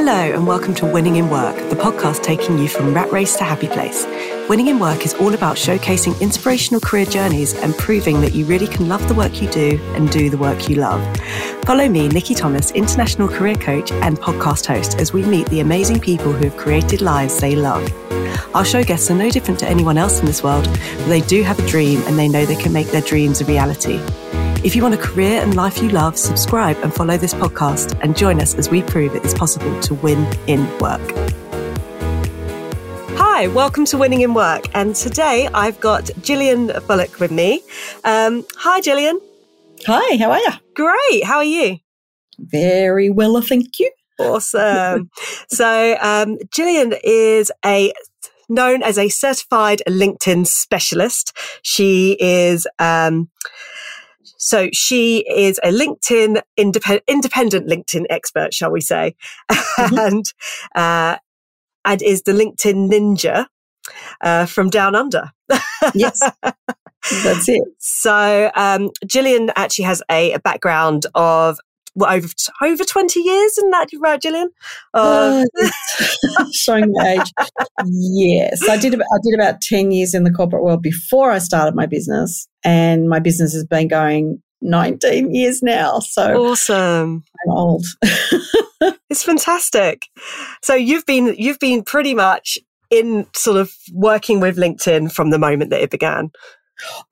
[0.00, 3.42] Hello, and welcome to Winning in Work, the podcast taking you from rat race to
[3.42, 4.06] happy place.
[4.48, 8.68] Winning in Work is all about showcasing inspirational career journeys and proving that you really
[8.68, 11.02] can love the work you do and do the work you love.
[11.64, 15.98] Follow me, Nikki Thomas, international career coach and podcast host, as we meet the amazing
[15.98, 17.82] people who have created lives they love.
[18.54, 21.42] Our show guests are no different to anyone else in this world, but they do
[21.42, 24.00] have a dream and they know they can make their dreams a reality.
[24.64, 28.16] If you want a career and life you love, subscribe and follow this podcast and
[28.16, 31.00] join us as we prove it is possible to win in work.
[33.16, 34.66] Hi, welcome to Winning in Work.
[34.74, 37.62] And today I've got Gillian Bullock with me.
[38.02, 39.20] Um, hi, Gillian.
[39.86, 40.50] Hi, how are you?
[40.74, 41.22] Great.
[41.22, 41.78] How are you?
[42.40, 43.92] Very well, thank you.
[44.18, 45.08] Awesome.
[45.48, 47.92] so, um, Gillian is a
[48.48, 51.36] known as a certified LinkedIn specialist.
[51.62, 53.28] She is um,
[54.38, 59.14] so she is a LinkedIn independent, independent LinkedIn expert, shall we say,
[59.50, 59.98] mm-hmm.
[59.98, 60.32] and
[60.74, 61.18] uh,
[61.84, 63.46] and is the LinkedIn ninja
[64.20, 65.32] uh, from down under.
[65.94, 66.20] yes.
[67.22, 67.62] That's it.
[67.78, 71.58] So, um, Gillian actually has a, a background of
[71.98, 72.28] well, over
[72.62, 74.50] over twenty years, isn't that right, Gillian?
[74.94, 77.32] Uh, uh, showing my age.
[77.86, 78.94] yes, I did.
[78.94, 82.48] About, I did about ten years in the corporate world before I started my business,
[82.64, 86.00] and my business has been going 19 years now.
[86.00, 87.24] So awesome.
[87.46, 87.86] I'm old.
[89.10, 90.06] it's fantastic.
[90.62, 92.58] So you've been you've been pretty much
[92.90, 96.30] in sort of working with LinkedIn from the moment that it began.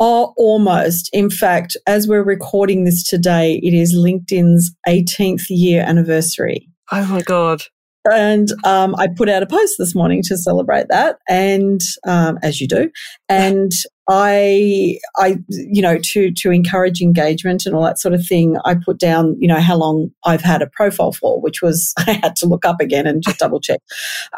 [0.00, 1.11] Oh, almost.
[1.12, 6.69] In fact, as we're recording this today, it is LinkedIn's 18th year anniversary.
[6.92, 7.62] Oh my God.
[8.05, 12.61] And um, I put out a post this morning to celebrate that, and um, as
[12.61, 12.91] you do,
[13.28, 13.73] and
[14.08, 18.77] I, I, you know, to to encourage engagement and all that sort of thing, I
[18.77, 22.36] put down, you know, how long I've had a profile for, which was I had
[22.36, 23.80] to look up again and just double check,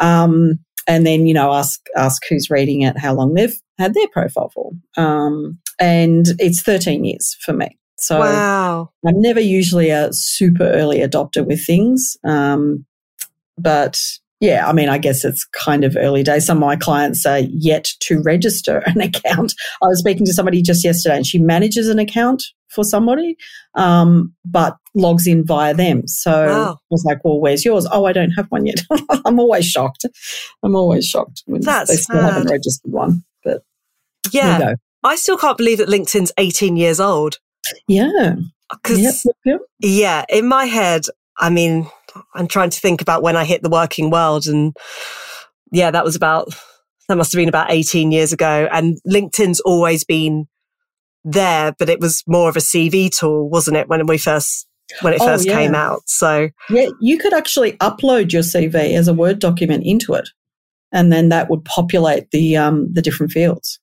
[0.00, 4.08] um, and then you know ask ask who's reading it, how long they've had their
[4.08, 7.76] profile for, um, and it's thirteen years for me.
[7.98, 8.90] So wow.
[9.06, 12.84] I'm never usually a super early adopter with things, um,
[13.56, 14.00] but
[14.40, 16.46] yeah, I mean, I guess it's kind of early days.
[16.46, 19.54] Some of my clients are yet to register an account.
[19.82, 23.36] I was speaking to somebody just yesterday and she manages an account for somebody,
[23.74, 26.06] um, but logs in via them.
[26.06, 26.72] So wow.
[26.72, 27.86] I was like, well, where's yours?
[27.90, 28.80] Oh, I don't have one yet.
[29.24, 30.04] I'm always shocked.
[30.62, 32.32] I'm always shocked when That's they still sad.
[32.32, 33.24] haven't registered one.
[33.44, 33.62] But
[34.32, 34.74] yeah,
[35.04, 37.38] I still can't believe that LinkedIn's 18 years old.
[37.86, 38.36] Yeah.
[38.70, 39.60] Because, yep, yep.
[39.80, 41.02] yeah, in my head,
[41.38, 41.88] I mean,
[42.34, 44.46] I'm trying to think about when I hit the working world.
[44.46, 44.76] And
[45.72, 46.48] yeah, that was about,
[47.08, 48.68] that must have been about 18 years ago.
[48.70, 50.48] And LinkedIn's always been
[51.24, 54.66] there, but it was more of a CV tool, wasn't it, when we first
[55.02, 55.54] when it oh, first yeah.
[55.54, 56.02] came out.
[56.06, 60.28] So yeah, you could actually upload your CV as a Word document into it,
[60.92, 63.78] and then that would populate the um, the different fields.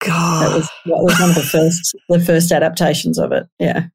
[0.00, 3.46] God, that was that was one of the first the first adaptations of it.
[3.58, 3.86] Yeah,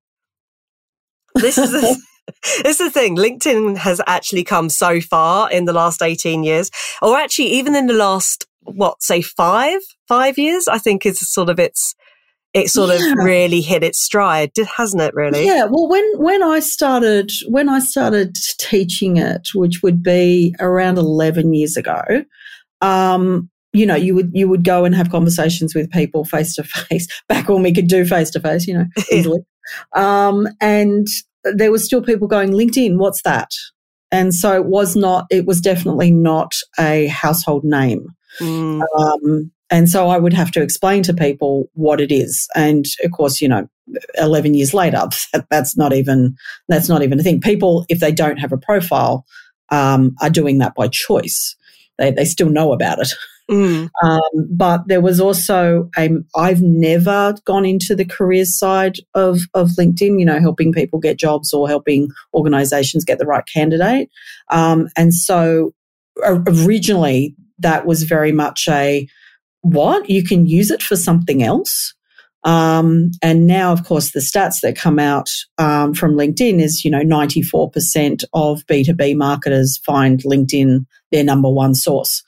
[1.36, 1.74] this is.
[1.74, 1.96] A,
[2.44, 3.18] it's the thing.
[3.18, 6.72] LinkedIn has actually come so far in the last 18 years,
[7.02, 11.50] or actually even in the last, what, say five, five years, I think is sort
[11.50, 11.96] of its,
[12.54, 13.12] it sort yeah.
[13.12, 15.14] of really hit its stride, hasn't it?
[15.14, 15.46] Really?
[15.46, 15.66] Yeah.
[15.66, 21.54] Well, when when I started when I started teaching it, which would be around eleven
[21.54, 22.02] years ago,
[22.82, 26.64] um, you know, you would you would go and have conversations with people face to
[26.64, 27.08] face.
[27.28, 29.40] Back when we could do face to face, you know, easily.
[29.94, 31.08] um, and
[31.44, 33.50] there was still people going, LinkedIn, what's that?
[34.12, 38.06] And so it was not, it was definitely not a household name.
[38.40, 38.82] Mm.
[38.98, 42.48] Um, and so I would have to explain to people what it is.
[42.56, 43.68] And of course, you know,
[44.20, 45.08] 11 years later,
[45.50, 46.36] that's not even,
[46.68, 47.42] that's not even a thing.
[47.42, 49.26] People, if they don't have a profile,
[49.70, 51.56] um, are doing that by choice.
[51.98, 53.14] They, they still know about it.
[53.52, 53.90] Mm.
[54.04, 59.70] Um, but there was also a, I've never gone into the career side of, of
[59.72, 64.10] LinkedIn, you know, helping people get jobs or helping organizations get the right candidate.
[64.50, 65.74] Um, and so
[66.24, 69.08] originally that was very much a,
[69.64, 70.10] what?
[70.10, 71.94] You can use it for something else.
[72.46, 76.92] Um, and now, of course, the stats that come out um, from LinkedIn is, you
[76.92, 82.22] know, 94% of B2B marketers find LinkedIn their number one source.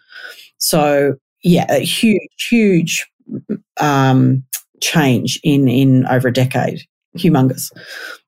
[0.58, 3.06] So yeah, a huge, huge
[3.80, 4.44] um,
[4.82, 6.82] change in in over a decade,
[7.18, 7.72] humongous.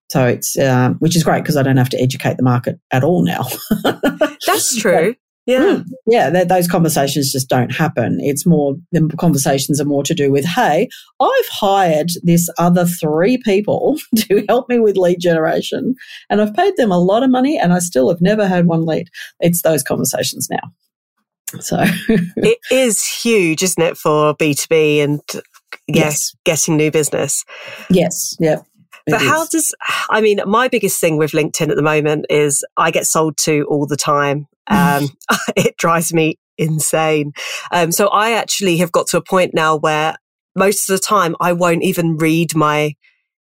[0.09, 3.03] So it's uh, which is great because I don't have to educate the market at
[3.03, 3.45] all now.
[4.45, 5.15] That's true.
[5.47, 5.77] Yeah.
[5.77, 8.19] Mm, yeah, those conversations just don't happen.
[8.19, 10.89] It's more, the conversations are more to do with, hey,
[11.21, 15.95] I've hired this other three people to help me with lead generation
[16.29, 18.85] and I've paid them a lot of money and I still have never had one
[18.85, 19.09] lead.
[19.39, 21.59] It's those conversations now.
[21.61, 21.77] So
[22.09, 25.21] it is huge, isn't it, for B2B and
[25.87, 27.45] yes, getting new business.
[27.89, 28.35] Yes.
[28.41, 28.65] Yep.
[29.09, 29.73] But how does,
[30.09, 33.65] I mean, my biggest thing with LinkedIn at the moment is I get sold to
[33.69, 34.47] all the time.
[34.69, 35.09] Um,
[35.55, 37.33] it drives me insane.
[37.71, 40.15] Um, so I actually have got to a point now where
[40.55, 42.95] most of the time I won't even read my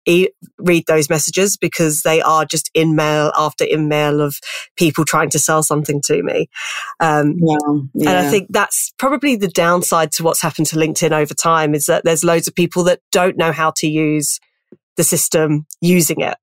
[0.06, 4.36] e- read those messages because they are just in mail after in mail of
[4.77, 6.48] people trying to sell something to me.
[7.00, 7.57] Um, yeah,
[7.94, 8.10] yeah.
[8.10, 11.86] And I think that's probably the downside to what's happened to LinkedIn over time is
[11.86, 14.39] that there's loads of people that don't know how to use
[14.95, 16.38] the system using it.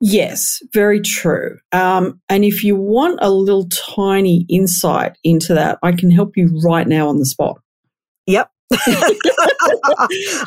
[0.00, 1.58] Yes, very true.
[1.72, 6.58] Um, and if you want a little tiny insight into that, I can help you
[6.64, 7.60] right now on the spot.
[8.26, 8.50] Yep.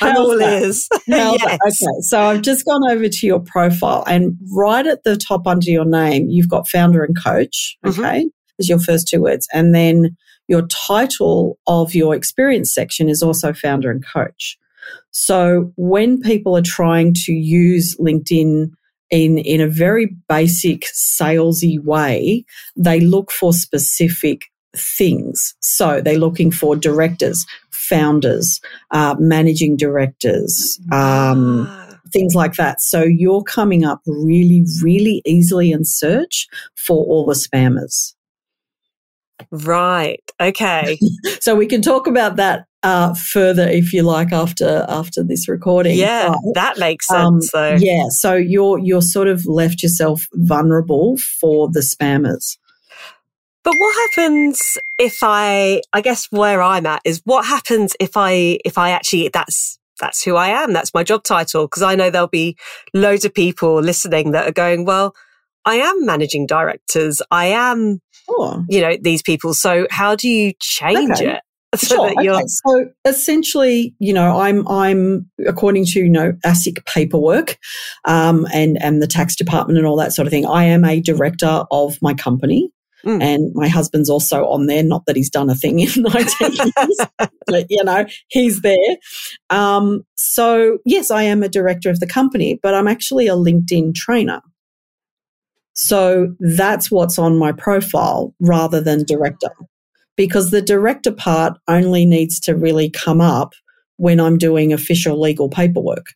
[0.02, 0.88] I'm all ears.
[1.08, 1.60] yes.
[1.68, 5.70] Okay, so I've just gone over to your profile, and right at the top under
[5.70, 7.78] your name, you've got founder and coach.
[7.86, 8.00] Mm-hmm.
[8.00, 8.28] Okay, mm-hmm.
[8.60, 10.16] is your first two words, and then
[10.48, 14.58] your title of your experience section is also founder and coach.
[15.12, 18.72] So when people are trying to use LinkedIn
[19.14, 22.44] in, in a very basic salesy way,
[22.76, 24.46] they look for specific
[24.76, 25.54] things.
[25.60, 31.96] So they're looking for directors, founders, uh, managing directors, um, ah.
[32.12, 32.82] things like that.
[32.82, 38.16] So you're coming up really, really easily in search for all the spammers.
[39.52, 40.22] Right.
[40.40, 40.98] Okay.
[41.42, 45.98] so we can talk about that uh, further if you like after after this recording.
[45.98, 47.54] Yeah, but, that makes um, sense.
[47.56, 52.58] Um, yeah, so you're you're sort of left yourself vulnerable for the spammers.
[53.64, 58.60] But what happens if I I guess where I'm at is what happens if I
[58.66, 60.74] if I actually that's that's who I am.
[60.74, 62.58] That's my job title because I know there'll be
[62.94, 65.16] loads of people listening that are going, well,
[65.66, 67.22] I am managing directors.
[67.32, 68.66] I am, sure.
[68.70, 69.54] you know, these people.
[69.54, 71.34] So how do you change okay.
[71.34, 71.42] it?
[71.76, 72.12] So sure.
[72.20, 72.44] Okay.
[72.48, 77.58] So essentially, you know, I'm I'm according to you know ASIC paperwork,
[78.06, 80.46] um, and and the tax department and all that sort of thing.
[80.46, 82.70] I am a director of my company.
[83.06, 83.22] Mm.
[83.22, 84.82] And my husband's also on there.
[84.82, 87.00] Not that he's done a thing in 19 years,
[87.48, 88.78] but you know, he's there.
[89.50, 93.94] Um, so, yes, I am a director of the company, but I'm actually a LinkedIn
[93.94, 94.42] trainer.
[95.74, 99.50] So that's what's on my profile rather than director
[100.16, 103.54] because the director part only needs to really come up
[103.98, 106.08] when I'm doing official legal paperwork.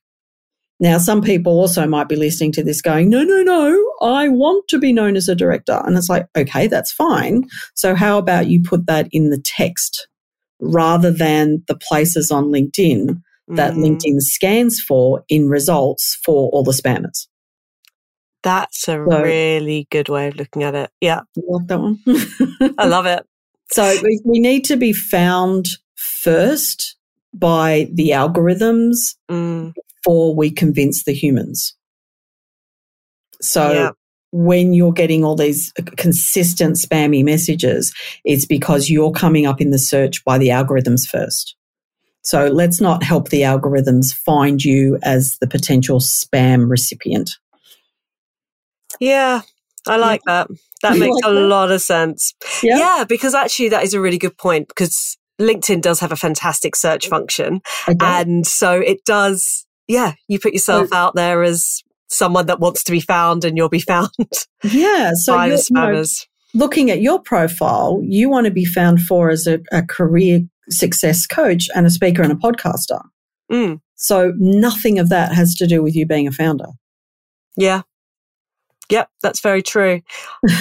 [0.79, 4.67] Now, some people also might be listening to this going, no, no, no, I want
[4.69, 5.81] to be known as a director.
[5.83, 7.45] And it's like, okay, that's fine.
[7.73, 10.07] So, how about you put that in the text
[10.59, 13.77] rather than the places on LinkedIn that mm.
[13.77, 17.27] LinkedIn scans for in results for all the spammers?
[18.43, 20.91] That's a so, really good way of looking at it.
[21.01, 21.21] Yeah.
[21.35, 21.99] like that one?
[22.77, 23.25] I love it.
[23.69, 26.95] So we, we need to be found first
[27.33, 29.73] by the algorithms mm.
[29.73, 31.75] before we convince the humans.
[33.41, 33.89] So yeah.
[34.31, 37.93] when you're getting all these consistent spammy messages,
[38.23, 41.57] it's because you're coming up in the search by the algorithms first.
[42.23, 47.31] So let's not help the algorithms find you as the potential spam recipient.
[48.99, 49.41] Yeah,
[49.87, 50.47] I like that.
[50.83, 51.47] That makes like a that?
[51.47, 52.35] lot of sense.
[52.61, 52.77] Yeah.
[52.77, 56.75] yeah, because actually that is a really good point because LinkedIn does have a fantastic
[56.75, 57.61] search function.
[57.99, 62.91] And so it does, yeah, you put yourself out there as someone that wants to
[62.91, 64.11] be found and you'll be found.
[64.63, 65.13] Yeah.
[65.15, 66.25] So by the spammers.
[66.53, 69.81] You know, looking at your profile, you want to be found for as a, a
[69.81, 73.01] career success coach and a speaker and a podcaster.
[73.51, 73.81] Mm.
[73.95, 76.67] So nothing of that has to do with you being a founder.
[77.55, 77.81] Yeah,
[78.89, 80.01] Yep, that's very true.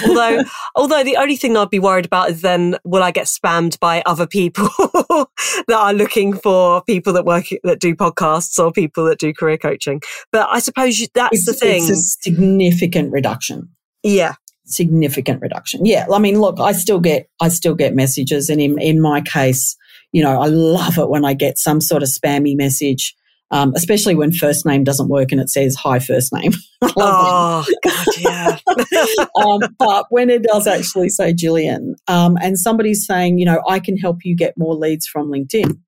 [0.06, 0.42] Although,
[0.74, 4.02] although the only thing I'd be worried about is then will I get spammed by
[4.04, 9.18] other people that are looking for people that work that do podcasts or people that
[9.18, 10.00] do career coaching.
[10.32, 11.82] But I suppose that's it's, the thing.
[11.82, 13.68] It's a significant reduction.
[14.02, 15.86] Yeah, significant reduction.
[15.86, 19.20] Yeah, I mean, look, I still get I still get messages, and in in my
[19.20, 19.76] case,
[20.10, 23.14] you know, I love it when I get some sort of spammy message
[23.50, 26.52] um, especially when first name doesn't work and it says hi first name.
[26.82, 28.58] oh, God, yeah.
[29.36, 33.78] um, but when it does actually say Gillian, um, and somebody's saying, you know, I
[33.78, 35.78] can help you get more leads from LinkedIn.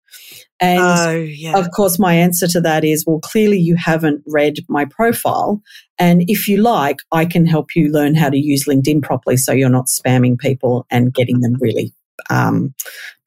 [0.60, 1.56] And oh, yeah.
[1.56, 5.62] of course, my answer to that is, well, clearly you haven't read my profile.
[5.98, 9.52] And if you like, I can help you learn how to use LinkedIn properly so
[9.52, 11.92] you're not spamming people and getting them really
[12.30, 12.75] um,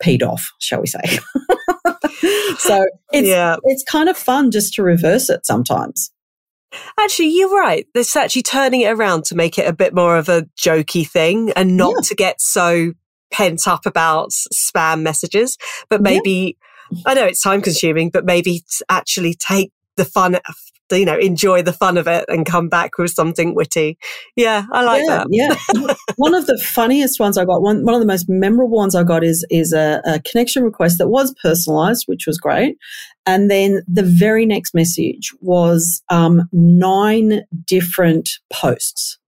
[0.03, 1.01] peed off, shall we say.
[2.57, 3.57] so it's, Yeah.
[3.63, 6.11] it's kind of fun just to reverse it sometimes.
[6.99, 7.85] Actually, you're right.
[7.93, 11.51] It's actually turning it around to make it a bit more of a jokey thing
[11.55, 12.01] and not Yeah.
[12.09, 12.93] to get so
[13.31, 15.57] pent up about spam messages,
[15.89, 16.03] but Yeah.
[16.11, 16.57] maybe,
[17.05, 20.39] I know it's time consuming, but maybe actually take the fun,
[20.99, 23.97] you know, enjoy the fun of it and come back with something witty.
[24.35, 25.27] Yeah, I like yeah, that.
[25.29, 25.93] yeah.
[26.17, 29.03] one of the funniest ones I got, one, one of the most memorable ones I
[29.03, 32.77] got is is a, a connection request that was personalized, which was great.
[33.25, 39.19] And then the very next message was um, nine different posts.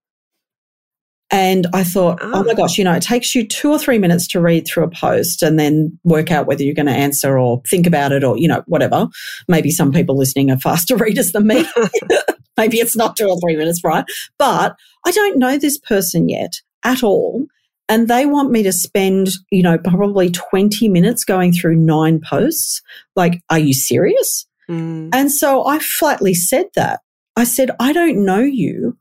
[1.33, 2.31] And I thought, oh.
[2.31, 2.43] Ah.
[2.43, 4.89] my gosh, you know, it takes you two or three minutes to read through a
[4.89, 8.37] post and then work out whether you're going to answer or think about it or,
[8.37, 9.07] you know, whatever.
[9.47, 11.65] Maybe some people listening are faster readers than me.
[12.57, 14.05] Maybe it's not two or three minutes, right?
[14.37, 14.75] But
[15.07, 17.47] I don't know this person yet at all.
[17.89, 22.79] And they want me to spend, you know, probably 20 minutes going through nine posts.
[23.15, 24.45] Like, are you serious?
[24.69, 25.09] Mm.
[25.11, 26.99] And so I flatly said that.
[27.35, 28.97] I said, I don't know you.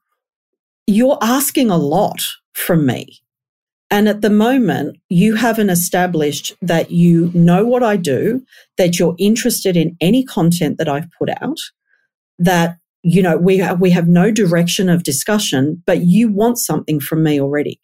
[0.87, 2.23] You're asking a lot
[2.55, 3.21] from me.
[3.91, 8.43] And at the moment, you haven't established that you know what I do,
[8.79, 11.59] that you're interested in any content that I've put out,
[12.39, 17.23] that, you know, we, we have no direction of discussion, but you want something from
[17.23, 17.79] me already.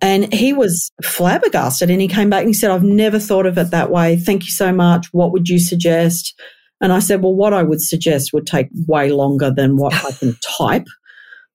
[0.00, 3.56] And he was flabbergasted and he came back and he said, I've never thought of
[3.56, 4.16] it that way.
[4.16, 5.06] Thank you so much.
[5.12, 6.38] What would you suggest?
[6.80, 10.12] And I said, Well, what I would suggest would take way longer than what I
[10.12, 10.86] can type.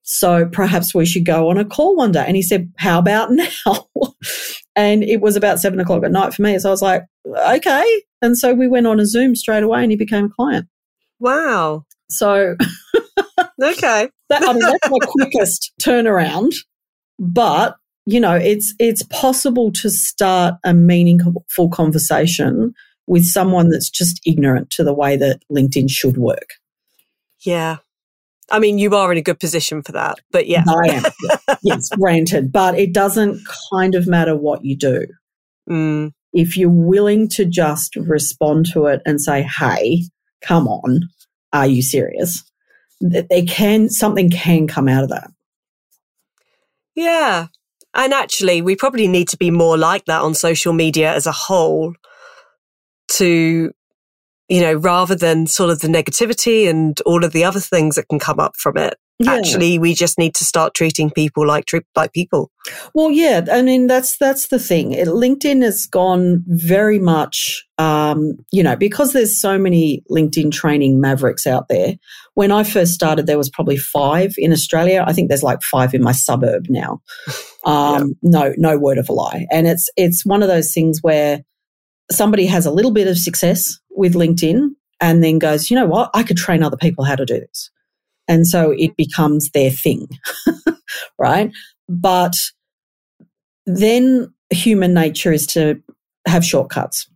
[0.02, 2.24] So perhaps we should go on a call one day.
[2.26, 3.86] And he said, How about now?
[4.76, 6.58] and it was about seven o'clock at night for me.
[6.58, 8.02] So I was like, Okay.
[8.22, 10.66] And so we went on a Zoom straight away and he became a client.
[11.20, 11.84] Wow.
[12.10, 12.56] So
[13.62, 14.08] Okay.
[14.28, 16.54] that, I mean, that's my quickest turnaround.
[17.18, 17.76] But
[18.06, 22.74] you know, it's it's possible to start a meaningful conversation
[23.06, 26.54] with someone that's just ignorant to the way that LinkedIn should work.
[27.40, 27.78] Yeah.
[28.50, 30.64] I mean, you are in a good position for that, but yeah.
[30.66, 31.56] I am.
[31.62, 33.40] yes, granted, but it doesn't
[33.72, 35.06] kind of matter what you do.
[35.68, 36.12] Mm.
[36.32, 40.02] If you're willing to just respond to it and say, "Hey,
[40.42, 41.08] come on,
[41.52, 42.42] are you serious?"
[43.00, 45.30] Th- There can something can come out of that.
[46.94, 47.46] Yeah.
[47.94, 51.32] And actually, we probably need to be more like that on social media as a
[51.32, 51.94] whole
[53.12, 53.70] to,
[54.48, 58.08] you know, rather than sort of the negativity and all of the other things that
[58.08, 58.94] can come up from it.
[59.20, 59.34] Yeah.
[59.34, 62.50] Actually, we just need to start treating people like like people.
[62.94, 64.90] Well, yeah, I mean that's that's the thing.
[64.90, 71.00] It, LinkedIn has gone very much, um, you know, because there's so many LinkedIn training
[71.00, 71.94] mavericks out there.
[72.34, 75.04] When I first started, there was probably five in Australia.
[75.06, 77.00] I think there's like five in my suburb now.
[77.66, 79.46] Um, No, no word of a lie.
[79.50, 81.40] And it's it's one of those things where
[82.10, 84.70] somebody has a little bit of success with LinkedIn
[85.00, 87.70] and then goes, you know what, I could train other people how to do this.
[88.28, 90.08] And so it becomes their thing,
[91.18, 91.52] right?
[91.88, 92.36] But
[93.66, 95.82] then human nature is to
[96.26, 97.08] have shortcuts.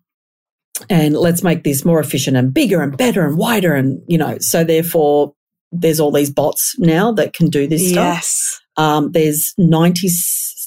[0.88, 3.75] And let's make this more efficient and bigger and better and wider.
[3.75, 5.35] And, you know, so therefore
[5.73, 8.16] there's all these bots now that can do this stuff.
[8.16, 8.61] Yes.
[8.76, 10.09] Um, there's 90,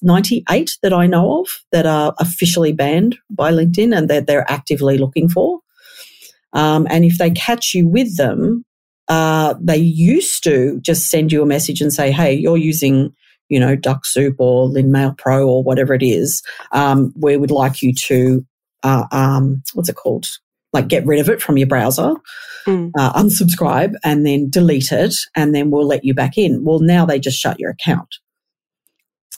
[0.02, 4.98] 98 that I know of that are officially banned by LinkedIn and that they're actively
[4.98, 5.60] looking for.
[6.54, 8.66] Um, and if they catch you with them,
[9.08, 13.14] uh, they used to just send you a message and say, "Hey, you're using,
[13.50, 16.42] you know, Dux-Soup or LinMail Pro or whatever it is.
[16.72, 18.46] Um, we would like you to,
[18.84, 20.28] uh, um, what's it called?
[20.74, 22.14] Like get rid of it from your browser,
[22.66, 22.92] Mm.
[22.98, 27.06] uh, unsubscribe, and then delete it, and then we'll let you back in." Well, now
[27.06, 28.08] they just shut your account.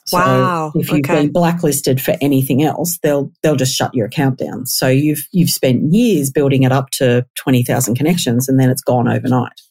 [0.06, 1.22] So Wow, if you've okay.
[1.22, 4.66] been blacklisted for anything else, they'll they'll just shut your account down.
[4.66, 8.82] So you've you've spent years building it up to twenty thousand connections, and then it's
[8.82, 9.62] gone overnight.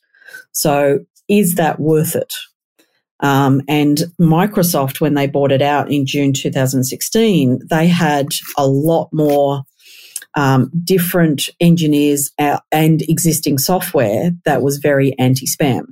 [0.53, 2.33] So is that worth it?
[3.21, 8.27] Um, and Microsoft, when they bought it out in June 2016, they had
[8.59, 9.63] a lot more
[10.35, 15.85] um, different engineers and existing software that was very anti-spam.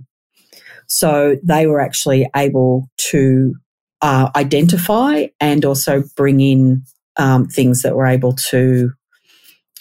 [0.88, 3.54] So they were actually able to
[4.02, 6.84] uh, identify and also bring in
[7.16, 8.92] um, things that were able to,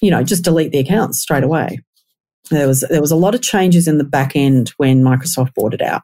[0.01, 1.79] you know, just delete the accounts straight away.
[2.49, 5.73] There was there was a lot of changes in the back end when Microsoft bought
[5.73, 6.01] it out.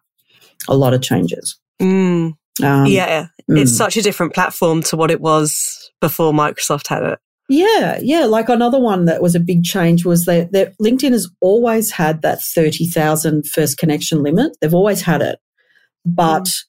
[0.68, 1.60] A lot of changes.
[1.82, 2.34] Mm.
[2.64, 3.28] Um, yeah.
[3.50, 3.60] mm.
[3.60, 7.20] It's such a different platform to what it was before Microsoft had it.
[7.48, 8.26] Yeah, yeah.
[8.26, 12.22] Like another one that was a big change was that, that LinkedIn has always had
[12.24, 14.58] that 30,000 first connection limit.
[14.62, 15.40] They've always had it,
[16.06, 16.64] but mm.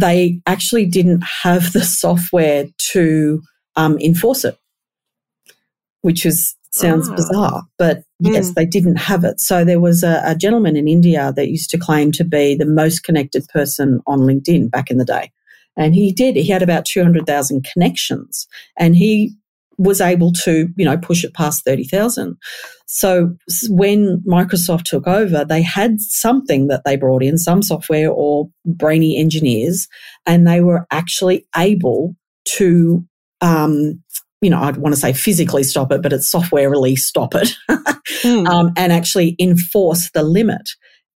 [0.00, 3.42] They actually didn't have the software to
[3.76, 4.58] um, enforce it,
[6.02, 7.14] which is sounds ah.
[7.14, 8.54] bizarre, but yes, mm.
[8.54, 9.40] they didn't have it.
[9.40, 12.66] So there was a, a gentleman in India that used to claim to be the
[12.66, 15.32] most connected person on LinkedIn back in the day.
[15.76, 16.36] And he did.
[16.36, 18.46] He had about 200,000 connections
[18.78, 19.34] and he
[19.80, 22.36] was able to, you know, push it past 30,000.
[22.84, 23.34] So
[23.70, 29.16] when Microsoft took over, they had something that they brought in, some software or brainy
[29.16, 29.88] engineers,
[30.26, 32.14] and they were actually able
[32.56, 33.02] to,
[33.40, 34.02] um,
[34.42, 37.54] you know, I'd want to say physically stop it, but it's software release stop it
[37.70, 38.46] mm.
[38.52, 40.68] um, and actually enforce the limit.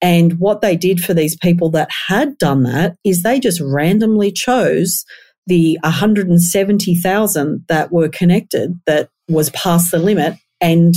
[0.02, 4.32] And what they did for these people that had done that is they just randomly
[4.32, 5.04] chose
[5.46, 10.94] the 170,000 that were connected that was past the limit and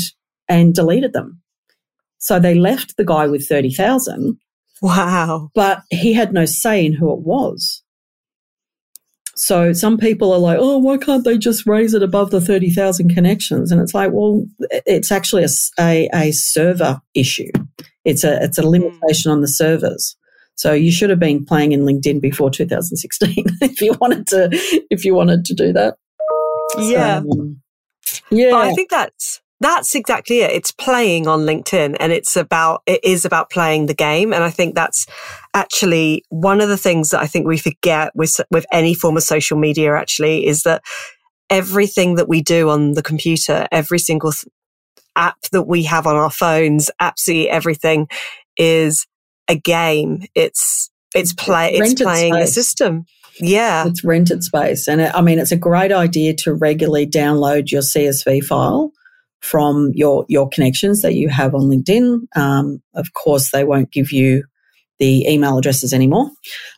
[0.49, 1.41] and deleted them.
[2.19, 4.37] So they left the guy with 30,000.
[4.81, 5.49] Wow.
[5.55, 7.83] But he had no say in who it was.
[9.35, 13.13] So some people are like, oh, why can't they just raise it above the 30,000
[13.13, 13.71] connections?
[13.71, 14.45] And it's like, well,
[14.85, 17.51] it's actually a, a, a, server issue.
[18.05, 20.15] It's a, it's a limitation on the servers.
[20.55, 24.49] So you should have been playing in LinkedIn before 2016 if you wanted to
[24.89, 25.95] if you wanted to do that.
[26.77, 27.21] Yeah.
[27.21, 27.61] So, um,
[28.29, 28.51] yeah.
[28.51, 30.51] But I think that's that's exactly it.
[30.51, 34.49] It's playing on LinkedIn and it's about it is about playing the game and I
[34.49, 35.07] think that's
[35.53, 39.23] actually one of the things that I think we forget with with any form of
[39.23, 40.83] social media actually is that
[41.49, 44.51] everything that we do on the computer, every single th-
[45.15, 48.07] app that we have on our phones, absolutely everything
[48.57, 49.07] is
[49.47, 50.23] a game.
[50.35, 52.49] It's it's play it's playing space.
[52.49, 53.05] a system.
[53.39, 57.71] Yeah, it's rented space, and it, I mean it's a great idea to regularly download
[57.71, 58.91] your CSV file
[59.41, 62.21] from your your connections that you have on LinkedIn.
[62.35, 64.43] Um, of course, they won't give you
[64.99, 66.29] the email addresses anymore,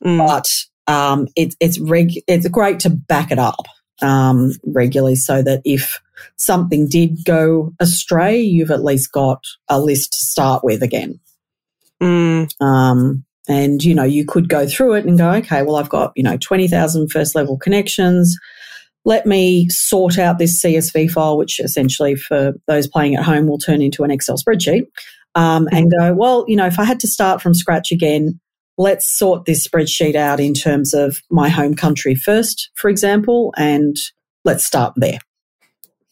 [0.03, 0.17] mm.
[0.17, 0.50] but
[0.88, 3.65] um, it, it's reg- it's great to back it up
[4.01, 6.00] um, regularly so that if
[6.38, 11.19] something did go astray, you've at least got a list to start with again.
[12.01, 12.49] Mm.
[12.61, 16.13] Um, and, you know, you could go through it and go, okay, well, I've got,
[16.15, 18.37] you know, 20,000 first level connections.
[19.03, 23.59] Let me sort out this CSV file, which essentially for those playing at home will
[23.59, 24.87] turn into an Excel spreadsheet.
[25.35, 28.39] Um, and go, well, you know, if I had to start from scratch again,
[28.77, 33.96] let's sort this spreadsheet out in terms of my home country first, for example, and
[34.46, 35.20] let's start there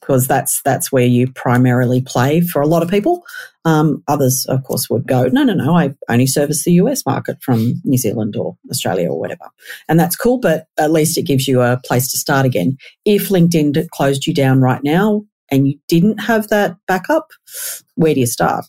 [0.04, 3.24] because that's that's where you primarily play for a lot of people.
[3.66, 7.42] Um, others, of course, would go, no, no, no, I only service the US market
[7.42, 9.46] from New Zealand or Australia or whatever,
[9.88, 10.40] and that's cool.
[10.40, 12.78] But at least it gives you a place to start again.
[13.06, 17.32] If LinkedIn closed you down right now and you didn't have that backup,
[17.96, 18.66] where do you start?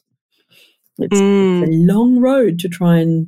[0.99, 1.63] It's, mm.
[1.63, 3.27] it's a long road to try and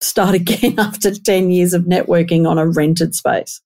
[0.00, 3.60] start again after ten years of networking on a rented space.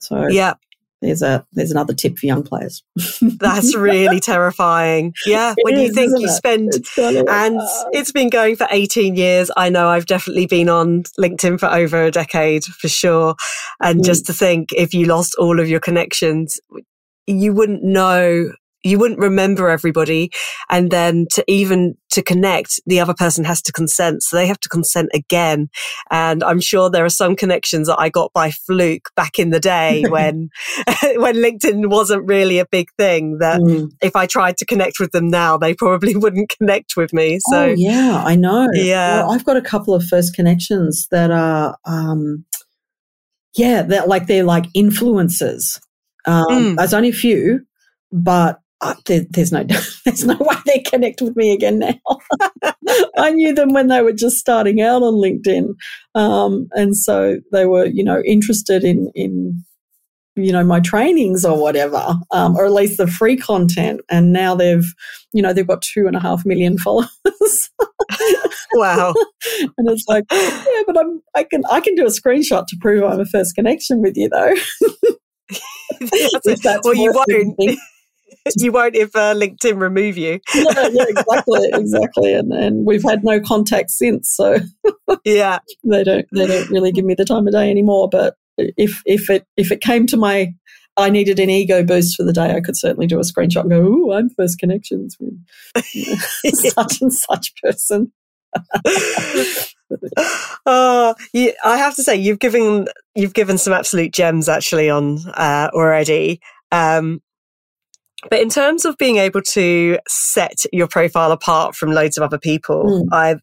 [0.00, 0.54] So yeah,
[1.00, 2.82] there's a there's another tip for young players.
[3.20, 5.14] That's really terrifying.
[5.26, 6.30] Yeah, it when is, you think you it?
[6.30, 7.60] spend it's and
[7.92, 9.50] it's been going for 18 years.
[9.56, 13.36] I know I've definitely been on LinkedIn for over a decade for sure.
[13.80, 14.04] And mm.
[14.04, 16.58] just to think if you lost all of your connections,
[17.26, 18.52] you wouldn't know
[18.84, 20.30] you wouldn't remember everybody.
[20.70, 24.22] And then to even to connect, the other person has to consent.
[24.22, 25.68] So they have to consent again.
[26.10, 29.60] And I'm sure there are some connections that I got by fluke back in the
[29.60, 30.50] day when,
[31.16, 33.90] when LinkedIn wasn't really a big thing that mm.
[34.00, 37.38] if I tried to connect with them now, they probably wouldn't connect with me.
[37.50, 38.68] So oh, yeah, I know.
[38.72, 39.22] Yeah.
[39.22, 42.44] Well, I've got a couple of first connections that are, um,
[43.54, 45.80] yeah, they're like, they're like influencers.
[46.26, 46.76] Um, mm.
[46.76, 47.66] There's only a few,
[48.12, 49.64] but uh, there, there's no
[50.04, 51.94] there's no way they connect with me again now.
[53.16, 55.74] I knew them when they were just starting out on LinkedIn,
[56.14, 59.64] um, and so they were you know interested in in
[60.36, 64.00] you know my trainings or whatever, um, or at least the free content.
[64.08, 64.86] And now they've
[65.32, 67.70] you know they've got two and a half million followers.
[68.74, 69.12] wow!
[69.76, 73.02] and it's like yeah, but I'm I can I can do a screenshot to prove
[73.02, 74.54] I'm a first connection with you though.
[76.84, 77.68] well, you won't
[78.58, 80.40] you won't if uh, LinkedIn remove you.
[80.54, 82.34] yeah, yeah, exactly, exactly.
[82.34, 84.58] And and we've had no contact since, so
[85.24, 88.08] yeah, they don't they don't really give me the time of day anymore.
[88.10, 90.52] But if if it if it came to my
[90.96, 93.70] I needed an ego boost for the day, I could certainly do a screenshot and
[93.70, 95.34] go, "Ooh, I'm first connections with
[95.94, 96.16] you know,
[96.52, 98.12] such and such person."
[100.66, 105.18] oh, you, I have to say, you've given you've given some absolute gems actually on
[105.34, 106.40] uh, already.
[106.72, 107.20] Um,
[108.30, 112.38] But in terms of being able to set your profile apart from loads of other
[112.38, 113.08] people, mm.
[113.12, 113.36] I,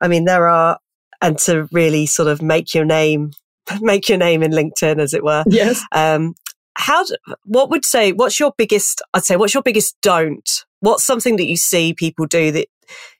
[0.00, 0.78] I mean, there are,
[1.22, 3.30] and to really sort of make your name,
[3.80, 5.44] make your name in LinkedIn, as it were.
[5.46, 5.82] Yes.
[5.92, 6.34] Um,
[6.76, 7.04] how,
[7.44, 10.48] what would say, what's your biggest, I'd say, what's your biggest don't?
[10.80, 12.68] What's something that you see people do that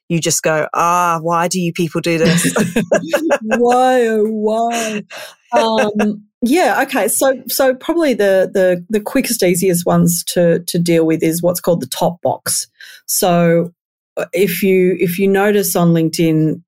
[0.09, 2.53] you just go, ah, why do you people do this?
[3.43, 5.03] why, oh, why?
[5.51, 7.07] Um, yeah, okay.
[7.07, 11.59] So so probably the the the quickest, easiest ones to to deal with is what's
[11.59, 12.67] called the top box.
[13.05, 13.73] So
[14.17, 16.61] uh, if you if you notice on LinkedIn,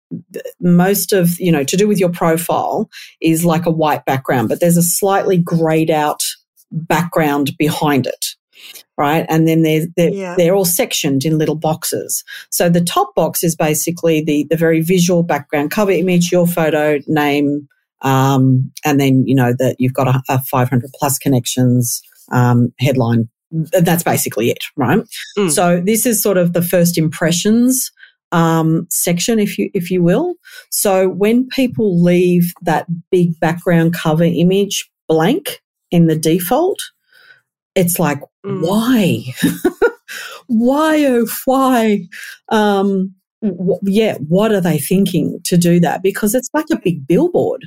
[0.60, 2.90] most of you know to do with your profile
[3.22, 6.22] is like a white background, but there's a slightly grayed out
[6.72, 8.36] background behind it
[8.98, 9.26] right?
[9.30, 10.36] And then they're they're, yeah.
[10.38, 12.24] they're all sectioned in little boxes.
[12.50, 17.00] So the top box is basically the the very visual background cover image, your photo,
[17.08, 17.68] name,
[18.04, 23.30] um, and then you know that you've got a, a 500 plus connections um, headline.
[23.52, 25.02] That's basically it, right?
[25.38, 25.52] Mm.
[25.52, 27.92] So this is sort of the first impressions
[28.32, 30.36] um, section, if you if you will.
[30.70, 35.62] So when people leave that big background cover image blank
[35.92, 36.80] in the default,
[37.76, 38.62] it's like, mm.
[38.62, 39.34] why?
[40.48, 42.00] why, oh, why?
[42.50, 46.02] Um, w- yeah, what are they thinking to do that?
[46.04, 47.66] Because it's like a big billboard.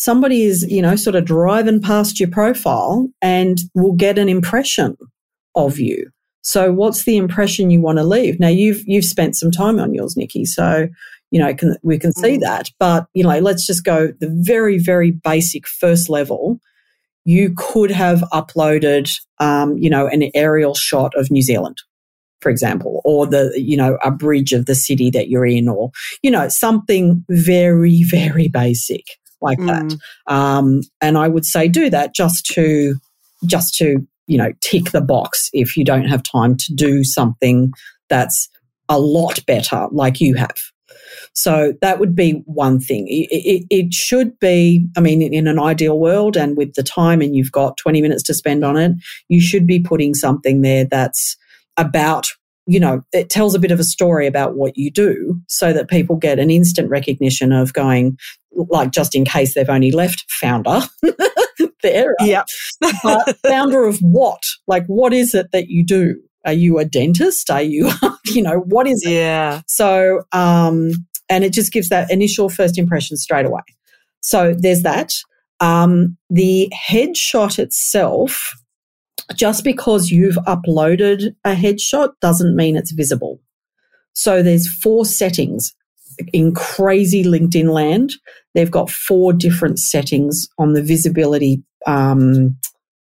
[0.00, 4.96] Somebody is, you know, sort of driving past your profile and will get an impression
[5.54, 6.10] of you.
[6.40, 8.40] So what's the impression you want to leave?
[8.40, 10.46] Now you've you've spent some time on yours, Nikki.
[10.46, 10.88] So
[11.30, 12.40] you know can, we can see mm.
[12.40, 12.70] that.
[12.78, 16.58] But you know, let's just go the very very basic first level
[17.26, 21.76] you could have uploaded, um, you know, an aerial shot of New Zealand,
[22.40, 25.90] for example, or the, you know, a bridge of the city that you're in, or,
[26.22, 29.04] you know, something very, very basic
[29.40, 29.66] like mm.
[29.66, 30.32] that.
[30.32, 32.94] Um, and I would say do that just to,
[33.46, 37.72] just to, you know, tick the box if you don't have time to do something
[38.08, 38.48] that's
[38.88, 40.56] a lot better like you have.
[41.32, 43.06] So that would be one thing.
[43.08, 47.20] It, it, it, should be, I mean, in an ideal world and with the time
[47.20, 48.92] and you've got 20 minutes to spend on it,
[49.28, 51.36] you should be putting something there that's
[51.76, 52.28] about
[52.70, 55.88] you know, it tells a bit of a story about what you do so that
[55.88, 58.16] people get an instant recognition of going,
[58.52, 60.82] like, just in case they've only left founder
[61.82, 62.14] there.
[62.20, 62.44] Yeah.
[63.02, 64.44] but founder of what?
[64.68, 66.14] Like, what is it that you do?
[66.46, 67.50] Are you a dentist?
[67.50, 67.90] Are you,
[68.26, 69.14] you know, what is it?
[69.14, 69.62] Yeah.
[69.66, 70.92] So, um,
[71.28, 73.62] and it just gives that initial first impression straight away.
[74.20, 75.12] So there's that.
[75.58, 78.54] Um, the headshot itself,
[79.34, 83.40] just because you've uploaded a headshot doesn't mean it's visible.
[84.12, 85.72] So there's four settings
[86.32, 88.12] in crazy LinkedIn land.
[88.54, 92.56] They've got four different settings on the visibility um,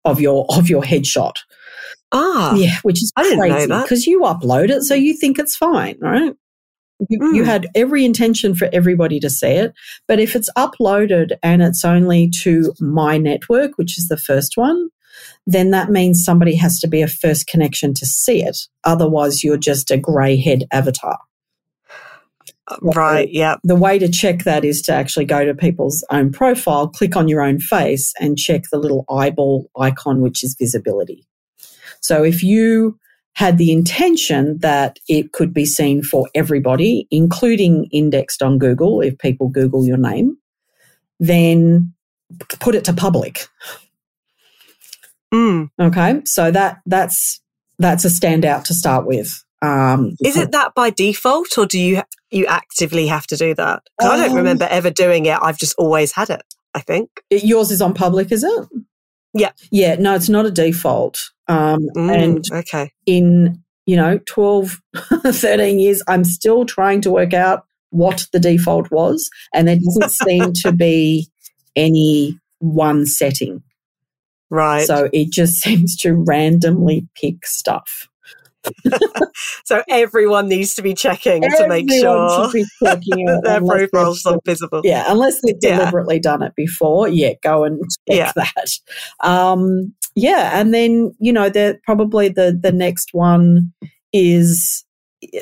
[0.04, 1.34] of your of your headshot.
[2.12, 5.96] Ah, yeah, which is I crazy because you upload it, so you think it's fine,
[6.00, 6.34] right?
[7.10, 7.34] You, mm.
[7.34, 9.74] you, had every intention for everybody to see it,
[10.08, 14.88] but if it's uploaded and it's only to my network, which is the first one,
[15.46, 18.58] then that means somebody has to be a first connection to see it.
[18.84, 21.18] Otherwise, you're just a grey head avatar.
[22.68, 23.56] Uh, right, yeah.
[23.62, 27.28] The way to check that is to actually go to people's own profile, click on
[27.28, 31.24] your own face, and check the little eyeball icon, which is visibility.
[32.00, 32.98] So if you
[33.34, 39.16] had the intention that it could be seen for everybody, including indexed on Google, if
[39.18, 40.36] people Google your name,
[41.20, 41.92] then
[42.60, 43.46] put it to public.
[45.36, 45.68] Mm.
[45.78, 47.40] Okay, so that that's
[47.78, 49.44] that's a standout to start with.
[49.62, 53.82] Um, Is it that by default, or do you you actively have to do that?
[54.02, 55.38] Um, I don't um, remember ever doing it.
[55.40, 56.42] I've just always had it.
[56.74, 58.68] I think yours is on public, is it?
[59.34, 59.50] Yeah.
[59.70, 59.96] Yeah.
[59.96, 61.18] No, it's not a default.
[61.48, 62.92] Um, mm, and okay.
[63.06, 64.80] in, you know, 12,
[65.26, 69.30] 13 years, I'm still trying to work out what the default was.
[69.54, 71.28] And there doesn't seem to be
[71.74, 73.62] any one setting.
[74.50, 74.86] Right.
[74.86, 78.08] So it just seems to randomly pick stuff.
[79.64, 82.50] so everyone needs to be checking everyone to make sure
[83.42, 84.80] their profile's not visible.
[84.82, 85.78] Yeah, unless they've yeah.
[85.78, 87.06] deliberately done it before.
[87.06, 88.32] Yeah, go and check yeah.
[88.34, 88.70] that.
[89.20, 93.72] Um, yeah, and then you know, the probably the the next one
[94.12, 94.84] is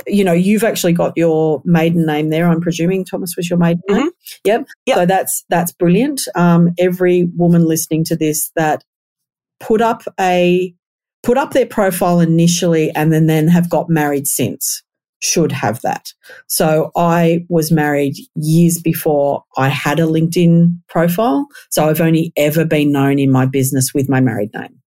[0.07, 2.49] you know, you've actually got your maiden name there.
[2.49, 4.01] I'm presuming Thomas was your maiden mm-hmm.
[4.01, 4.11] name.
[4.45, 4.67] Yep.
[4.87, 4.97] yep.
[4.97, 6.23] So that's that's brilliant.
[6.35, 8.85] Um, every woman listening to this that
[9.61, 10.75] put up a
[11.23, 14.83] put up their profile initially and then, then have got married since
[15.25, 16.12] should have that.
[16.49, 21.47] So I was married years before I had a LinkedIn profile.
[21.71, 24.79] So I've only ever been known in my business with my married name.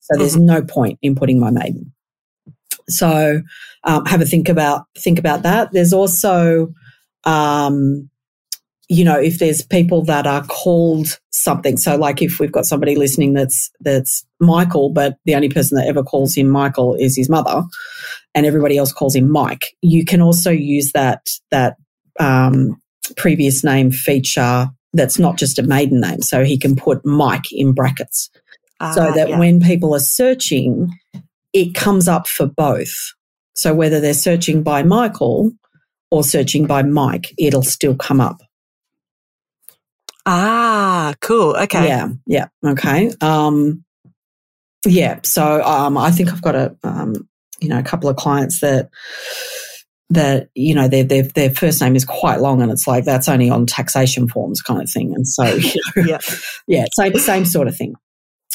[0.00, 0.46] So there's mm-hmm.
[0.46, 1.92] no point in putting my maiden.
[2.88, 3.40] So
[3.84, 5.70] um, have a think about think about that.
[5.72, 6.74] There's also,
[7.22, 8.10] um,
[8.88, 11.76] you know, if there's people that are called something.
[11.76, 15.86] So like if we've got somebody listening that's that's Michael, but the only person that
[15.86, 17.62] ever calls him Michael is his mother,
[18.34, 19.76] and everybody else calls him Mike.
[19.80, 21.76] You can also use that that
[22.20, 22.80] um,
[23.16, 26.22] previous name feature that's not just a maiden name.
[26.22, 28.30] So he can put Mike in brackets.
[28.80, 29.38] Uh, so that yeah.
[29.38, 30.90] when people are searching,
[31.52, 33.12] it comes up for both.
[33.54, 35.52] So whether they're searching by Michael
[36.10, 38.40] or searching by Mike, it'll still come up.
[40.26, 41.56] Ah, cool.
[41.56, 41.86] Okay.
[41.86, 42.08] Yeah.
[42.26, 42.46] Yeah.
[42.64, 43.12] Okay.
[43.20, 43.84] Um,
[44.86, 45.20] yeah.
[45.22, 47.28] So um, I think I've got a um,
[47.60, 48.90] you know a couple of clients that
[50.10, 53.28] that you know their, their their first name is quite long and it's like that's
[53.28, 56.18] only on taxation forms kind of thing and so you know, yeah
[56.68, 57.94] yeah same same sort of thing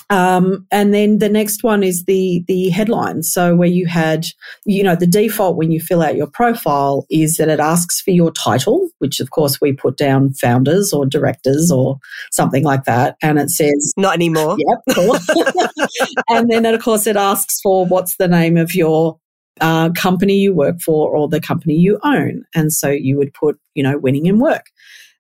[0.10, 3.22] um, and then the next one is the the headline.
[3.22, 4.26] So where you had,
[4.66, 8.10] you know, the default when you fill out your profile is that it asks for
[8.10, 12.00] your title, which of course we put down founders or directors or
[12.32, 14.58] something like that, and it says not anymore.
[14.58, 15.16] Yep, cool.
[16.30, 19.20] and then of course it asks for what's the name of your
[19.62, 23.60] uh, company you work for or the company you own, and so you would put,
[23.76, 24.66] you know, winning in work,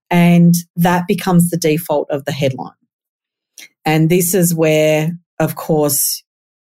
[0.10, 2.74] and that becomes the default of the headline.
[3.90, 6.24] And this is where, of course,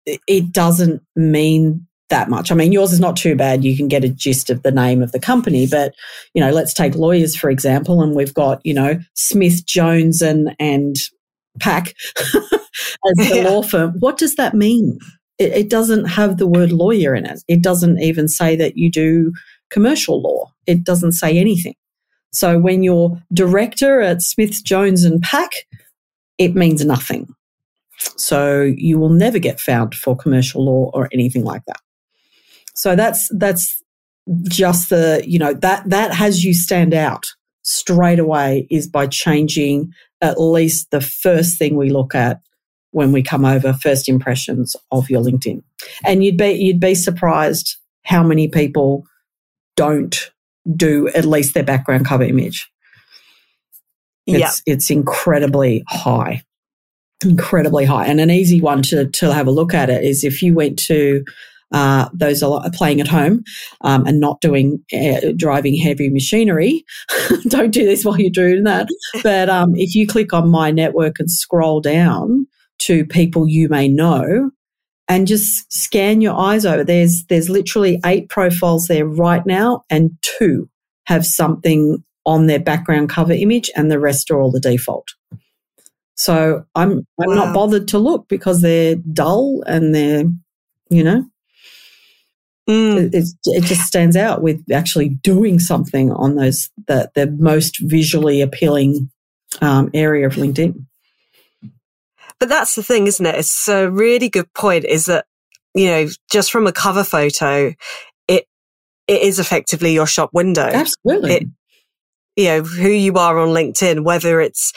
[0.05, 2.53] it doesn't mean that much.
[2.53, 3.65] I mean, yours is not too bad.
[3.65, 5.95] You can get a gist of the name of the company, but
[6.35, 10.55] you know, let's take lawyers for example, and we've got you know Smith Jones and
[10.61, 10.97] and
[11.59, 12.35] Pack as
[13.17, 13.49] the yeah.
[13.49, 13.95] law firm.
[13.99, 14.99] What does that mean?
[15.39, 17.43] It, it doesn't have the word lawyer in it.
[17.49, 19.33] It doesn't even say that you do
[19.71, 20.53] commercial law.
[20.67, 21.77] It doesn't say anything.
[22.31, 25.51] So when you're director at Smith Jones and Pack,
[26.39, 27.35] it means nothing.
[28.17, 31.81] So you will never get found for commercial law or anything like that.
[32.75, 33.83] So that's that's
[34.45, 37.27] just the you know that that has you stand out
[37.63, 42.41] straight away is by changing at least the first thing we look at
[42.91, 45.63] when we come over first impressions of your LinkedIn.
[46.05, 49.05] And you'd be you'd be surprised how many people
[49.77, 50.31] don't
[50.75, 52.71] do at least their background cover image.
[54.27, 56.43] It's, it's incredibly high,
[57.25, 58.07] incredibly high.
[58.07, 60.79] And an easy one to, to have a look at it is if you went
[60.81, 61.25] to
[61.73, 63.43] uh, those are playing at home
[63.81, 66.85] um, and not doing uh, driving heavy machinery.
[67.49, 68.89] Don't do this while you're doing that.
[69.23, 72.47] But um, if you click on my network and scroll down
[72.81, 74.51] to people you may know,
[75.09, 80.11] and just scan your eyes over, there's there's literally eight profiles there right now, and
[80.23, 80.69] two
[81.07, 85.15] have something on their background cover image and the rest are all the default.
[86.17, 87.35] So I'm I'm wow.
[87.35, 90.25] not bothered to look because they're dull and they're,
[90.91, 91.27] you know,
[92.69, 93.15] mm.
[93.15, 98.41] it, it, just stands out with actually doing something on those that the most visually
[98.41, 99.11] appealing
[99.61, 100.87] um, area of LinkedIn.
[102.41, 103.35] But that's the thing, isn't it?
[103.35, 104.87] It's a really good point.
[104.87, 105.27] Is that
[105.75, 107.75] you know just from a cover photo,
[108.27, 108.47] it
[109.07, 110.67] it is effectively your shop window.
[110.67, 111.33] Absolutely.
[111.33, 111.49] It,
[112.37, 114.73] you know, who you are on LinkedIn, whether it's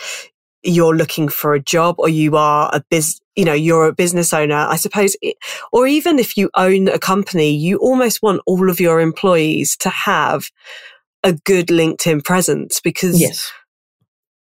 [0.63, 4.33] you're looking for a job or you are a biz, you know, you're a business
[4.33, 5.15] owner, I suppose,
[5.71, 9.89] or even if you own a company, you almost want all of your employees to
[9.89, 10.45] have
[11.23, 13.51] a good LinkedIn presence because yes.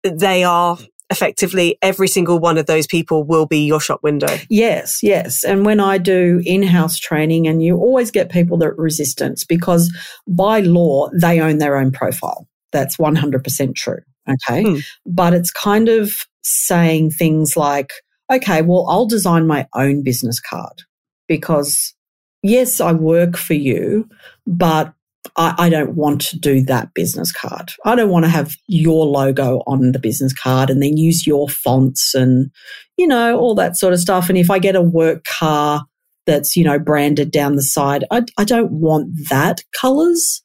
[0.04, 0.78] they are
[1.10, 4.36] effectively every single one of those people will be your shop window.
[4.50, 5.44] Yes, yes.
[5.44, 9.46] And when I do in house training, and you always get people that are resistance
[9.46, 9.96] because
[10.28, 12.48] by law, they own their own profile.
[12.74, 14.00] That's 100% true.
[14.30, 14.64] Okay.
[14.64, 14.80] Hmm.
[15.06, 17.92] But it's kind of saying things like,
[18.32, 20.84] okay, well, I'll design my own business card
[21.28, 21.94] because
[22.42, 24.10] yes, I work for you,
[24.46, 24.94] but
[25.38, 27.72] I, I, don't want to do that business card.
[27.86, 31.48] I don't want to have your logo on the business card and then use your
[31.48, 32.52] fonts and,
[32.98, 34.30] you know, all that sort of stuff.
[34.30, 35.86] And if I get a work car
[36.26, 40.43] that's, you know, branded down the side, I, I don't want that colors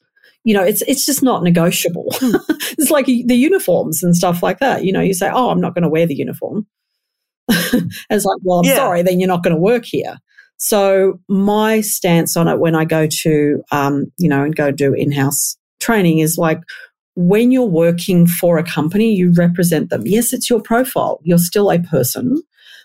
[0.48, 2.06] you know, it's it's just not negotiable.
[2.18, 2.36] Hmm.
[2.78, 4.82] it's like the uniforms and stuff like that.
[4.82, 6.66] You know, you say, "Oh, I'm not going to wear the uniform."
[7.48, 8.76] it's like, well, I'm yeah.
[8.76, 10.16] sorry, then you're not going to work here.
[10.56, 14.94] So my stance on it when I go to, um, you know, and go do
[14.94, 16.60] in-house training is like,
[17.14, 20.02] when you're working for a company, you represent them.
[20.04, 21.20] Yes, it's your profile.
[21.22, 22.42] You're still a person,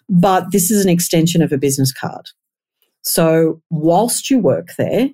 [0.10, 2.28] but this is an extension of a business card.
[3.04, 5.10] So whilst you work there,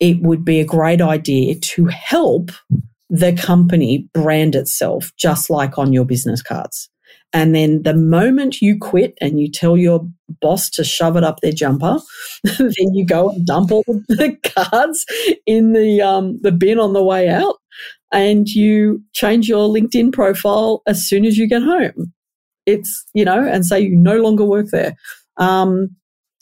[0.00, 2.50] it would be a great idea to help
[3.08, 6.88] the company brand itself just like on your business cards.
[7.32, 10.06] And then the moment you quit and you tell your
[10.40, 11.98] boss to shove it up their jumper,
[12.44, 15.04] then you go and dump all the cards
[15.44, 17.56] in the um, the bin on the way out,
[18.12, 22.12] and you change your LinkedIn profile as soon as you get home.
[22.64, 24.96] It's you know, and say you no longer work there.
[25.36, 25.94] Um,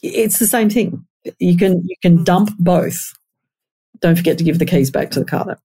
[0.02, 1.04] it's the same thing.
[1.38, 3.12] You can you can dump both.
[4.04, 5.46] Don't forget to give the keys back to the car.
[5.46, 5.56] Though.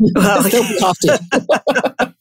[0.16, 0.42] Well,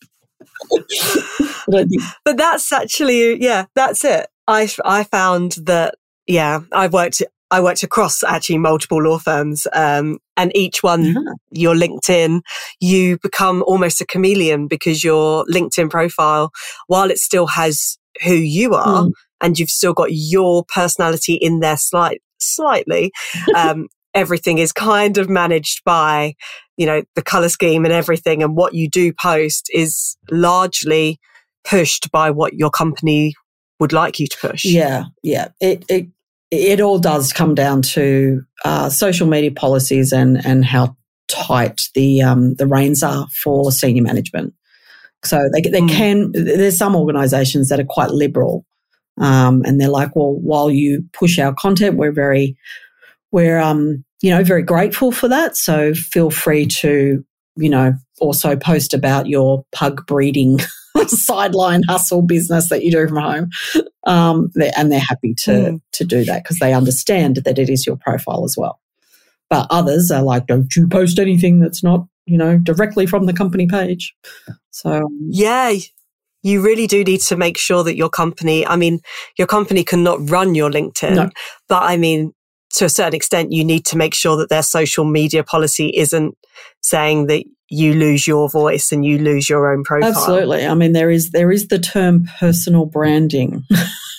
[1.67, 1.87] but,
[2.23, 4.27] but that's actually yeah, that's it.
[4.47, 5.95] I I found that
[6.27, 11.21] yeah, I've worked I worked across actually multiple law firms, um, and each one, yeah.
[11.49, 12.41] your LinkedIn,
[12.79, 16.51] you become almost a chameleon because your LinkedIn profile,
[16.85, 19.11] while it still has who you are, mm.
[19.41, 23.11] and you've still got your personality in there slight, slightly,
[23.55, 26.35] um, everything is kind of managed by,
[26.77, 28.43] you know, the color scheme and everything.
[28.43, 31.19] And what you do post is largely
[31.63, 33.33] pushed by what your company
[33.79, 34.65] would like you to push.
[34.65, 35.05] Yeah.
[35.23, 35.49] Yeah.
[35.59, 36.07] It, it,
[36.51, 40.95] it all does come down to uh, social media policies and, and how
[41.27, 44.53] tight the, um, the reins are for senior management.
[45.25, 45.89] So they, they mm.
[45.89, 48.65] can, there's some organizations that are quite liberal.
[49.19, 52.57] Um, and they're like, well, while you push our content, we're very
[53.33, 55.57] we're, um, you know, very grateful for that.
[55.57, 57.25] So feel free to,
[57.57, 60.59] you know, also post about your pug breeding
[61.07, 63.49] sideline hustle business that you do from home.
[64.05, 65.81] Um, they're, and they're happy to, mm.
[65.93, 68.79] to do that because they understand that it is your profile as well.
[69.49, 73.33] But others are like, don't you post anything that's not, you know, directly from the
[73.33, 74.13] company page.
[74.69, 75.73] So, yeah,
[76.43, 78.99] you really do need to make sure that your company, I mean,
[79.37, 81.29] your company cannot run your LinkedIn, no.
[81.67, 82.33] but I mean,
[82.73, 86.35] to a certain extent, you need to make sure that their social media policy isn't
[86.81, 90.09] saying that you lose your voice and you lose your own profile.
[90.09, 90.65] Absolutely.
[90.65, 93.63] I mean, there is there is the term personal branding.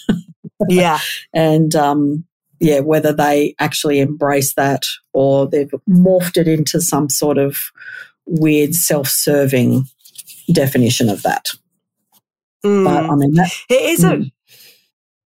[0.68, 0.98] yeah,
[1.32, 2.24] and um,
[2.60, 7.58] yeah, whether they actually embrace that or they've morphed it into some sort of
[8.26, 9.84] weird self-serving
[10.52, 11.46] definition of that.
[12.64, 12.84] Mm.
[12.84, 14.26] But I mean, that, it is mm.
[14.26, 14.32] a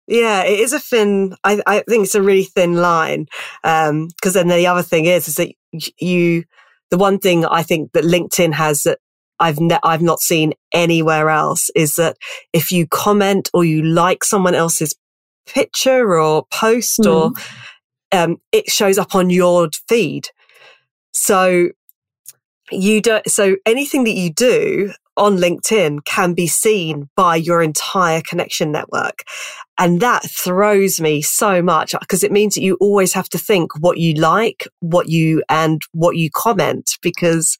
[0.07, 1.37] yeah, it is a thin.
[1.45, 3.27] I, I think it's a really thin line.
[3.63, 5.53] Because um, then the other thing is, is that
[5.99, 6.45] you.
[6.93, 9.01] The one thing I think that LinkedIn has that
[9.41, 12.17] I've ne- I've not seen anywhere else is that
[12.53, 14.95] if you comment or you like someone else's
[15.47, 17.13] picture or post mm.
[17.13, 17.33] or
[18.17, 20.29] um, it shows up on your feed.
[21.13, 21.69] So
[22.71, 23.29] you don't.
[23.29, 29.25] So anything that you do on LinkedIn can be seen by your entire connection network.
[29.79, 33.73] And that throws me so much because it means that you always have to think
[33.81, 37.59] what you like, what you, and what you comment because,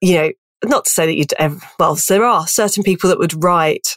[0.00, 0.30] you know,
[0.64, 3.96] not to say that you'd ever, well, there are certain people that would write,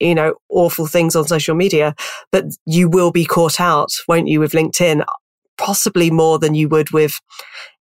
[0.00, 1.94] you know, awful things on social media,
[2.30, 5.04] but you will be caught out, won't you, with LinkedIn?
[5.58, 7.14] Possibly more than you would with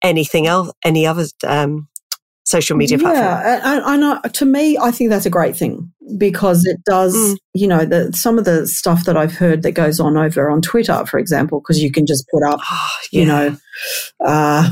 [0.03, 1.88] anything else, any other um,
[2.50, 3.24] social media platform.
[3.24, 4.28] Yeah, I, I.
[4.28, 7.14] To me, I think that's a great thing because it does.
[7.14, 7.36] Mm.
[7.54, 10.60] You know, the, some of the stuff that I've heard that goes on over on
[10.60, 13.20] Twitter, for example, because you can just put up, oh, yeah.
[13.20, 13.56] you know,
[14.24, 14.70] uh,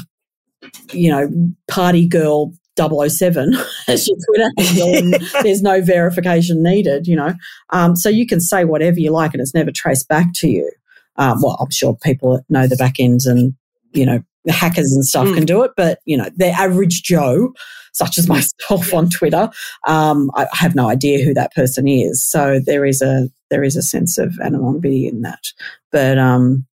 [0.93, 1.31] you know,
[1.69, 3.55] party girl 007
[3.89, 7.07] as your Twitter handle, and there's no verification needed.
[7.07, 7.35] You know,
[7.71, 10.71] um, so you can say whatever you like, and it's never traced back to you.
[11.17, 13.55] Um, well, I'm sure people know the back ends and
[13.93, 15.35] you know the hackers and stuff mm.
[15.35, 17.53] can do it, but you know, the average Joe,
[17.93, 19.51] such as myself on Twitter,
[19.87, 22.25] um, I have no idea who that person is.
[22.27, 25.43] So there is a there is a sense of anonymity in that.
[25.91, 26.67] But um,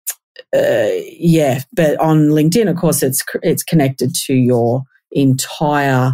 [0.55, 6.13] uh, yeah, but on LinkedIn, of course, it's it's connected to your entire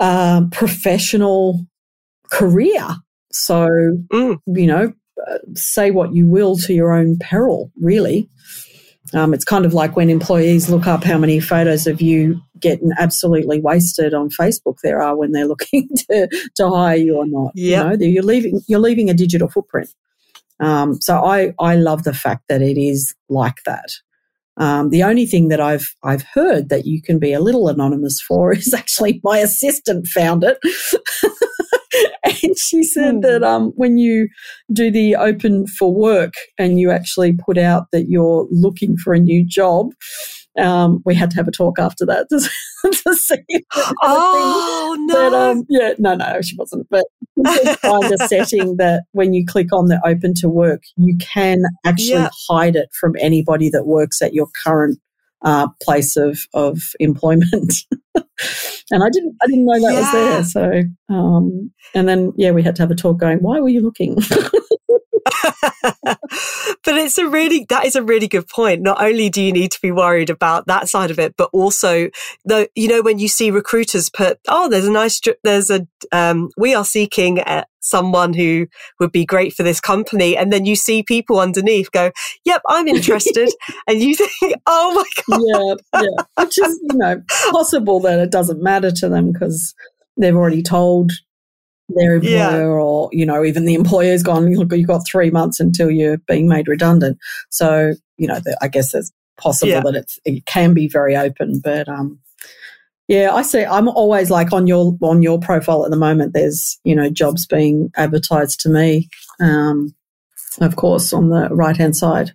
[0.00, 1.66] uh, professional
[2.30, 2.86] career.
[3.32, 3.68] So
[4.12, 4.38] mm.
[4.46, 4.92] you know,
[5.26, 8.30] uh, say what you will to your own peril, really.
[9.14, 12.90] Um, it's kind of like when employees look up how many photos of you getting
[12.98, 17.52] absolutely wasted on Facebook there are when they're looking to, to hire you or not.
[17.54, 19.90] Yeah, you know, you're leaving you're leaving a digital footprint.
[20.58, 23.90] Um, so I I love the fact that it is like that.
[24.58, 28.20] Um, the only thing that I've I've heard that you can be a little anonymous
[28.20, 30.58] for is actually my assistant found it.
[32.42, 33.44] and she said that hmm.
[33.44, 34.28] um, when you
[34.72, 39.18] do the open for work and you actually put out that you're looking for a
[39.18, 39.92] new job,
[40.58, 43.64] um, we had to have a talk after that to, to see.
[44.02, 45.14] oh no!
[45.14, 46.86] But, um, yeah, no, no, she wasn't.
[46.90, 47.04] But
[47.80, 52.28] find a setting that when you click on the open to work, you can actually
[52.48, 54.98] hide it from anybody that works at your current
[55.42, 57.74] uh, place of of employment.
[58.90, 60.00] and I didn't I didn't know that yeah.
[60.00, 60.44] was there.
[60.44, 60.82] So
[61.14, 64.16] um, and then yeah, we had to have a talk going, why were you looking?
[66.02, 68.82] but it's a really that is a really good point.
[68.82, 72.10] Not only do you need to be worried about that side of it, but also
[72.44, 76.50] the you know when you see recruiters put oh there's a nice there's a um,
[76.56, 77.42] we are seeking
[77.80, 78.66] someone who
[78.98, 82.10] would be great for this company, and then you see people underneath go
[82.44, 83.50] yep I'm interested,
[83.86, 84.32] and you think
[84.66, 86.02] oh my god yeah.
[86.02, 89.74] Yeah which is you know possible that it doesn't matter to them because
[90.16, 91.12] they've already told
[91.88, 92.66] their employer yeah.
[92.66, 96.48] or you know even the employer's gone look you've got three months until you're being
[96.48, 97.16] made redundant
[97.50, 99.80] so you know the, i guess it's possible yeah.
[99.80, 102.18] that it's, it can be very open but um
[103.06, 106.80] yeah i see i'm always like on your on your profile at the moment there's
[106.82, 109.08] you know jobs being advertised to me
[109.40, 109.94] um
[110.60, 112.32] of course on the right hand side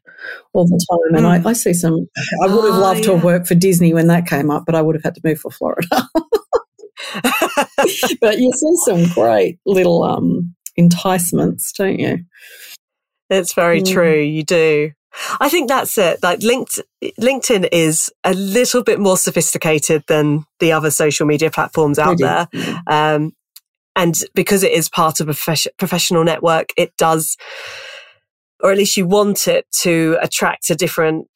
[0.53, 1.45] all the time and mm.
[1.45, 2.07] I, I, see some
[2.43, 3.05] i would have oh, loved yeah.
[3.07, 5.21] to have worked for disney when that came up but i would have had to
[5.23, 5.87] move for florida
[8.21, 12.25] but you see some great little um, enticements, don't you?
[13.29, 13.91] It's very mm.
[13.91, 14.19] true.
[14.19, 14.91] You do.
[15.39, 16.21] I think that's it.
[16.23, 22.17] Like LinkedIn is a little bit more sophisticated than the other social media platforms out
[22.17, 22.47] there.
[22.87, 23.33] Um,
[23.95, 27.35] and because it is part of a professional network, it does,
[28.61, 31.27] or at least you want it to attract a different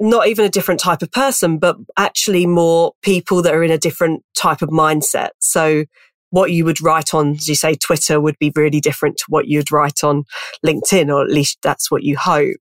[0.00, 3.78] not even a different type of person, but actually more people that are in a
[3.78, 5.30] different type of mindset.
[5.40, 5.84] So
[6.30, 9.48] what you would write on, as you say, Twitter would be really different to what
[9.48, 10.24] you'd write on
[10.64, 12.60] LinkedIn, or at least that's what you hope.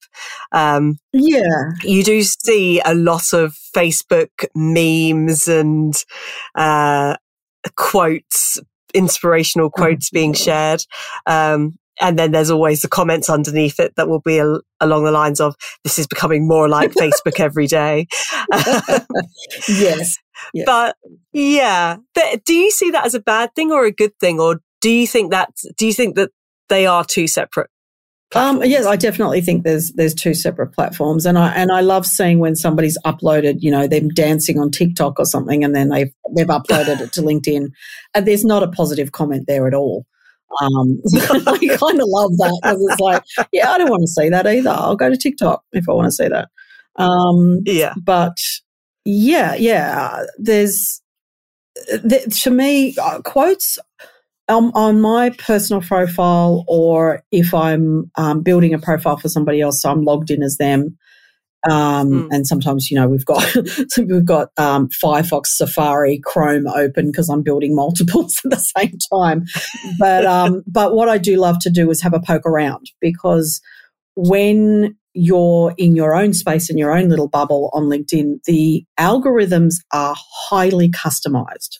[0.51, 1.71] Um, yeah.
[1.83, 5.93] You do see a lot of Facebook memes and
[6.55, 7.17] uh,
[7.75, 8.59] quotes,
[8.93, 10.83] inspirational quotes being shared.
[11.25, 15.11] Um, and then there's always the comments underneath it that will be a, along the
[15.11, 18.07] lines of this is becoming more like facebook every day.
[19.67, 20.17] Yes,
[20.53, 20.65] yes.
[20.65, 20.95] But
[21.33, 21.97] yeah.
[22.13, 24.89] But do you see that as a bad thing or a good thing or do
[24.89, 26.31] you think that do you think that
[26.69, 27.69] they are two separate
[28.35, 32.05] um, yes, I definitely think there's there's two separate platforms, and I and I love
[32.05, 36.11] seeing when somebody's uploaded, you know, them dancing on TikTok or something, and then they've
[36.35, 37.69] they've uploaded it to LinkedIn,
[38.13, 40.05] and there's not a positive comment there at all.
[40.61, 44.29] Um, I kind of love that because it's like, yeah, I don't want to see
[44.29, 44.69] that either.
[44.69, 46.49] I'll go to TikTok if I want to see that.
[46.95, 47.93] Um, yeah.
[48.01, 48.37] But
[49.05, 51.01] yeah, yeah, there's,
[52.41, 53.77] to me, uh, quotes
[54.47, 59.81] um, on my personal profile or if I'm um, building a profile for somebody else,
[59.81, 60.97] so I'm logged in as them.
[61.69, 62.27] Um, mm.
[62.31, 63.45] And sometimes, you know, we've got
[63.97, 69.45] we've got um, Firefox, Safari, Chrome open because I'm building multiples at the same time.
[69.99, 73.61] But um, but what I do love to do is have a poke around because
[74.15, 79.75] when you're in your own space in your own little bubble on LinkedIn, the algorithms
[79.91, 81.79] are highly customized.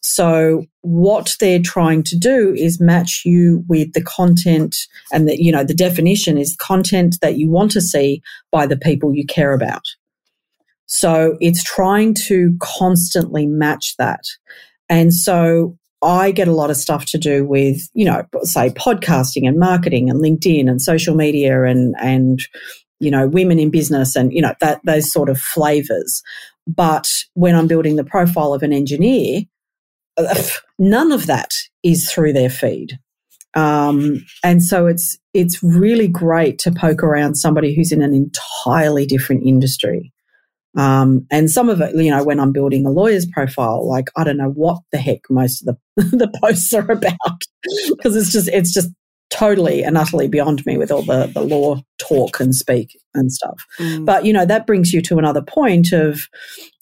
[0.00, 4.76] So what they're trying to do is match you with the content
[5.12, 8.76] and the, you know, the definition is content that you want to see by the
[8.76, 9.82] people you care about.
[10.86, 14.24] So it's trying to constantly match that.
[14.88, 19.46] And so I get a lot of stuff to do with, you know, say podcasting
[19.46, 22.40] and marketing and LinkedIn and social media and, and,
[22.98, 26.22] you know, women in business and, you know, that, those sort of flavors.
[26.66, 29.42] But when I'm building the profile of an engineer,
[30.78, 31.50] none of that
[31.82, 32.98] is through their feed.
[33.54, 39.06] Um, and so it's it's really great to poke around somebody who's in an entirely
[39.06, 40.12] different industry.
[40.76, 44.24] Um, and some of it, you know, when I'm building a lawyer's profile, like I
[44.24, 47.44] don't know what the heck most of the the posts are about
[47.90, 48.90] because it's just it's just
[49.30, 53.66] totally and utterly beyond me with all the the law talk and speak and stuff.
[53.78, 54.06] Mm.
[54.06, 56.28] But you know that brings you to another point of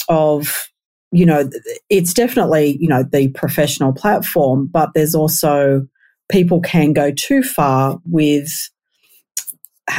[0.09, 0.70] of
[1.13, 1.49] you know,
[1.89, 5.87] it's definitely, you know, the professional platform, but there's also
[6.31, 8.49] people can go too far with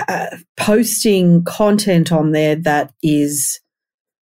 [0.08, 3.60] uh, posting content on there that is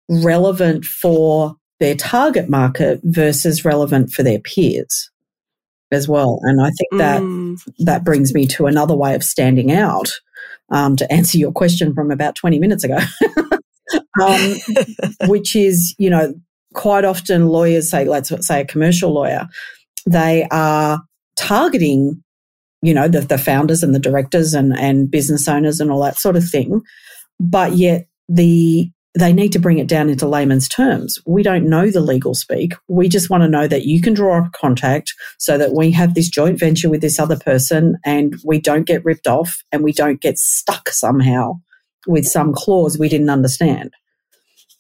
[0.10, 5.10] relevant for their target market versus relevant for their peers
[5.92, 6.40] as well.
[6.44, 7.58] And I think that mm.
[7.80, 10.20] that brings me to another way of standing out
[10.70, 12.98] um, to answer your question from about 20 minutes ago.
[14.22, 14.56] um,
[15.28, 16.34] which is, you know,
[16.74, 19.48] quite often lawyers say, let's say a commercial lawyer,
[20.06, 21.02] they are
[21.36, 22.22] targeting,
[22.82, 26.18] you know, the, the founders and the directors and, and business owners and all that
[26.18, 26.82] sort of thing.
[27.40, 31.18] But yet the they need to bring it down into layman's terms.
[31.26, 32.76] We don't know the legal speak.
[32.88, 35.90] We just want to know that you can draw up a contact so that we
[35.92, 39.84] have this joint venture with this other person and we don't get ripped off and
[39.84, 41.54] we don't get stuck somehow
[42.06, 43.92] with some clause we didn't understand.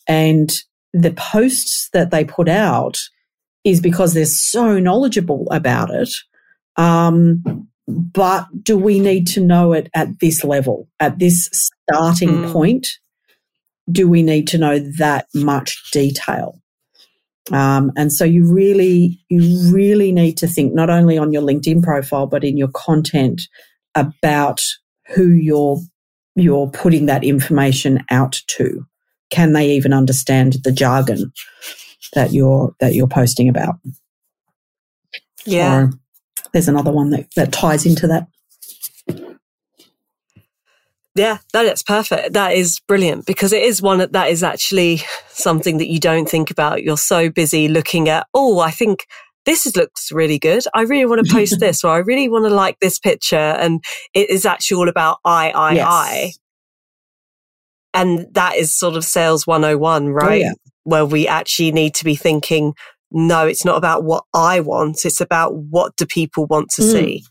[0.07, 0.51] and
[0.93, 2.97] the posts that they put out
[3.63, 6.09] is because they're so knowledgeable about it.
[6.77, 12.51] Um, but do we need to know it at this level, at this starting mm.
[12.51, 12.87] point?
[13.89, 16.61] Do we need to know that much detail?
[17.51, 21.81] Um, and so you really, you really need to think not only on your LinkedIn
[21.81, 23.43] profile, but in your content
[23.95, 24.61] about
[25.15, 25.79] who you're
[26.35, 28.85] you're putting that information out to.
[29.29, 31.31] Can they even understand the jargon
[32.13, 33.75] that you're that you're posting about?
[35.45, 35.83] Yeah.
[35.83, 35.91] Or
[36.53, 38.27] there's another one that, that ties into that.
[41.15, 42.33] Yeah, that is perfect.
[42.33, 46.29] That is brilliant because it is one that, that is actually something that you don't
[46.29, 46.83] think about.
[46.83, 49.07] You're so busy looking at, oh, I think
[49.45, 50.63] this is, looks really good.
[50.75, 53.35] I really want to post this or I really want to like this picture.
[53.35, 55.87] And it is actually all about I, I, yes.
[55.89, 56.31] I.
[58.01, 60.25] And that is sort of sales 101, right?
[60.25, 60.53] Oh, yeah.
[60.83, 62.73] Where we actually need to be thinking,
[63.11, 65.05] no, it's not about what I want.
[65.05, 66.91] It's about what do people want to mm.
[66.91, 67.23] see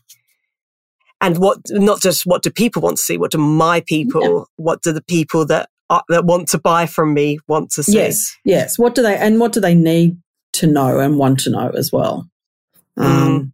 [1.21, 4.43] and what not just what do people want to see what do my people yeah.
[4.57, 7.93] what do the people that are, that want to buy from me want to see
[7.93, 10.17] yes yes what do they and what do they need
[10.53, 12.29] to know and want to know as well
[12.97, 13.05] mm.
[13.05, 13.53] um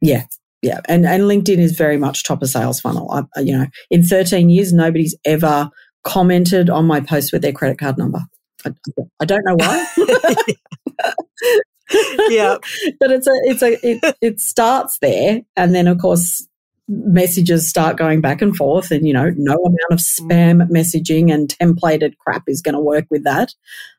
[0.00, 0.24] yeah
[0.62, 4.02] yeah and and linkedin is very much top of sales funnel I, you know in
[4.02, 5.70] 13 years nobody's ever
[6.04, 8.20] commented on my post with their credit card number
[8.64, 8.70] i,
[9.20, 9.86] I don't know why
[12.28, 12.56] yeah
[13.00, 16.46] but it's a it's a it, it starts there and then of course
[16.88, 21.56] messages start going back and forth and you know no amount of spam messaging and
[21.60, 23.54] templated crap is going to work with that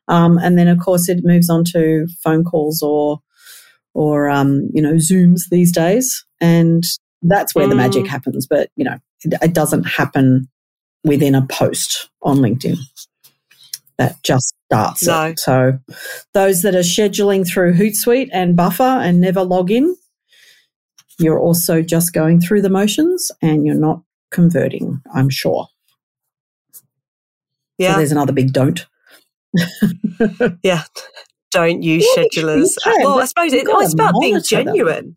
[0.08, 3.20] um, and then of course it moves on to phone calls or
[3.94, 6.84] or um, you know zooms these days and
[7.22, 7.70] that's where mm.
[7.70, 8.08] the magic mm.
[8.08, 10.46] happens but you know it, it doesn't happen
[11.04, 12.78] within a post on linkedin
[13.98, 15.24] that just starts no.
[15.24, 15.38] it.
[15.38, 15.78] So
[16.34, 19.96] those that are scheduling through Hootsuite and Buffer and never log in,
[21.18, 25.68] you're also just going through the motions and you're not converting, I'm sure.
[27.78, 27.92] Yeah.
[27.92, 28.86] So there's another big don't.
[30.62, 30.84] yeah.
[31.50, 32.76] Don't use yeah, schedulers.
[32.86, 35.04] Well, I suppose it, it's about being genuine.
[35.04, 35.16] Them.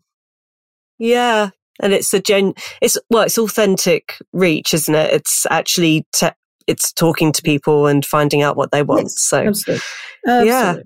[0.98, 1.50] Yeah.
[1.80, 5.12] And it's a gen, it's, well, it's authentic reach, isn't it?
[5.12, 6.30] It's actually, te-
[6.66, 9.04] it's talking to people and finding out what they want.
[9.04, 9.82] Yes, so, absolutely.
[10.26, 10.48] Absolutely.
[10.48, 10.76] yeah.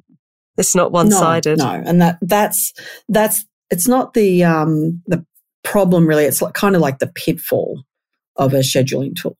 [0.59, 1.59] It's not one sided.
[1.59, 2.74] No, no, and that that's
[3.09, 5.24] that's it's not the um, the
[5.64, 6.24] problem really.
[6.24, 7.82] It's like, kind of like the pitfall
[8.36, 9.38] of a scheduling tool.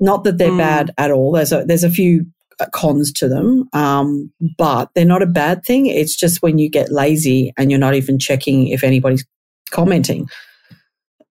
[0.00, 0.58] Not that they're mm.
[0.58, 1.32] bad at all.
[1.32, 2.26] There's a there's a few
[2.60, 5.86] uh, cons to them, um, but they're not a bad thing.
[5.86, 9.24] It's just when you get lazy and you're not even checking if anybody's
[9.70, 10.28] commenting.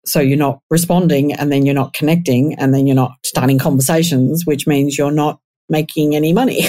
[0.04, 4.44] So you're not responding and then you're not connecting and then you're not starting conversations,
[4.44, 6.66] which means you're not making any money.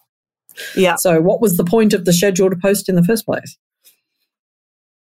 [0.76, 0.94] yeah.
[0.96, 3.58] So what was the point of the scheduled post in the first place?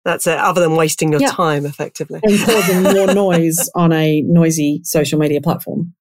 [0.06, 1.30] That's it, other than wasting your yeah.
[1.30, 2.20] time effectively.
[2.24, 5.94] And causing more noise on a noisy social media platform.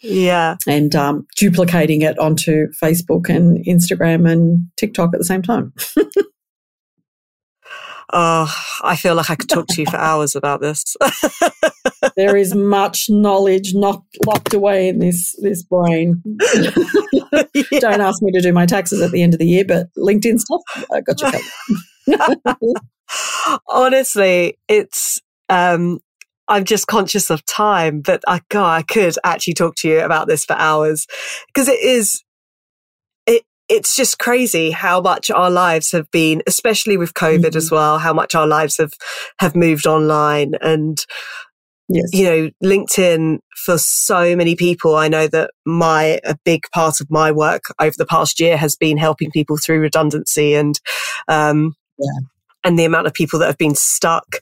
[0.00, 0.56] Yeah.
[0.66, 5.72] And um, duplicating it onto Facebook and Instagram and TikTok at the same time.
[8.12, 10.96] oh, I feel like I could talk to you for hours about this.
[12.16, 16.22] there is much knowledge not locked away in this this brain.
[16.54, 17.78] yeah.
[17.80, 20.38] Don't ask me to do my taxes at the end of the year, but LinkedIn
[20.38, 22.76] stuff, I got you covered.
[23.68, 26.00] Honestly, it's um,
[26.48, 30.28] I'm just conscious of time, but I God, I could actually talk to you about
[30.28, 31.06] this for hours
[31.48, 32.23] because it is
[33.68, 37.56] it's just crazy how much our lives have been, especially with COVID mm-hmm.
[37.56, 38.92] as well, how much our lives have
[39.38, 41.04] have moved online and
[41.86, 42.14] Yes.
[42.14, 44.96] You know, LinkedIn for so many people.
[44.96, 48.74] I know that my, a big part of my work over the past year has
[48.74, 50.80] been helping people through redundancy and,
[51.28, 52.26] um, yeah
[52.64, 54.40] and the amount of people that have been stuck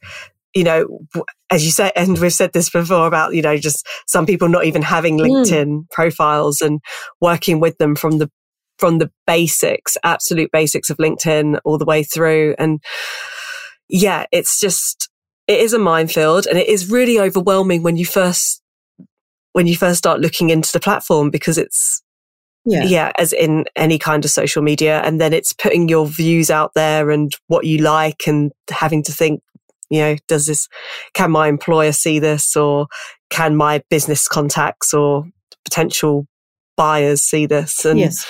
[0.54, 1.00] you know,
[1.48, 4.66] as you say, and we've said this before about, you know, just some people not
[4.66, 5.24] even having hmm.
[5.24, 5.90] LinkedIn mm.
[5.90, 6.78] profiles and
[7.22, 8.30] working with them from the,
[8.78, 12.54] from the basics, absolute basics of LinkedIn all the way through.
[12.58, 12.82] And
[13.88, 15.08] yeah, it's just,
[15.46, 18.62] it is a minefield and it is really overwhelming when you first,
[19.52, 22.02] when you first start looking into the platform because it's,
[22.64, 22.84] yeah.
[22.84, 25.00] yeah, as in any kind of social media.
[25.00, 29.12] And then it's putting your views out there and what you like and having to
[29.12, 29.42] think,
[29.90, 30.68] you know, does this,
[31.12, 32.86] can my employer see this or
[33.30, 35.24] can my business contacts or
[35.64, 36.26] potential
[36.76, 37.84] buyers see this?
[37.84, 38.24] And yes.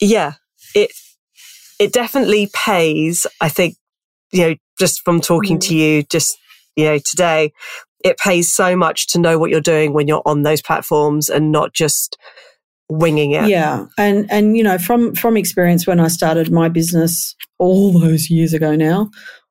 [0.00, 0.34] yeah,
[0.74, 0.90] it,
[1.78, 3.26] it definitely pays.
[3.40, 3.76] I think,
[4.32, 5.68] you know, just from talking mm.
[5.68, 6.38] to you, just,
[6.76, 7.52] you know, today,
[8.04, 11.50] it pays so much to know what you're doing when you're on those platforms and
[11.50, 12.16] not just,
[12.88, 13.48] winging it.
[13.48, 18.30] Yeah, and and you know from from experience when I started my business all those
[18.30, 19.10] years ago now,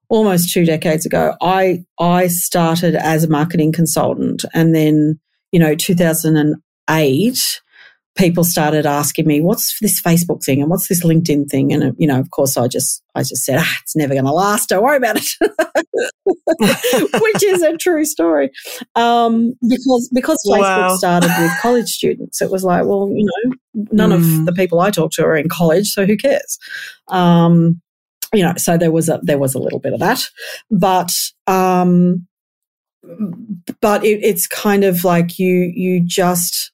[0.10, 5.20] almost two decades ago, I I started as a marketing consultant, and then
[5.52, 7.62] you know 2008
[8.18, 12.08] people started asking me, "What's this Facebook thing and what's this LinkedIn thing?" And you
[12.08, 14.70] know, of course, I just I just said, ah, "It's never going to last.
[14.70, 15.36] Don't worry about it,"
[17.22, 18.50] which is a true story.
[18.96, 20.96] Um, because because Facebook wow.
[20.96, 23.56] started with college students, it was like, well, you know,
[23.92, 24.16] none mm.
[24.16, 24.46] of hmm.
[24.46, 26.58] the people I talk to are in college, so who cares?
[27.08, 27.82] Um,
[28.34, 30.24] you know, so there was a there was a little bit of that,
[30.72, 31.16] but
[31.46, 32.28] um,
[33.80, 36.72] but it, it's kind of like you you just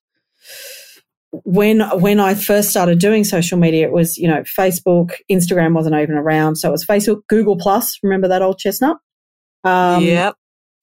[1.43, 5.95] when when I first started doing social media, it was you know Facebook, Instagram wasn't
[5.95, 7.97] even around, so it was Facebook, Google Plus.
[8.03, 8.97] Remember that old chestnut?
[9.63, 10.35] Um, yep,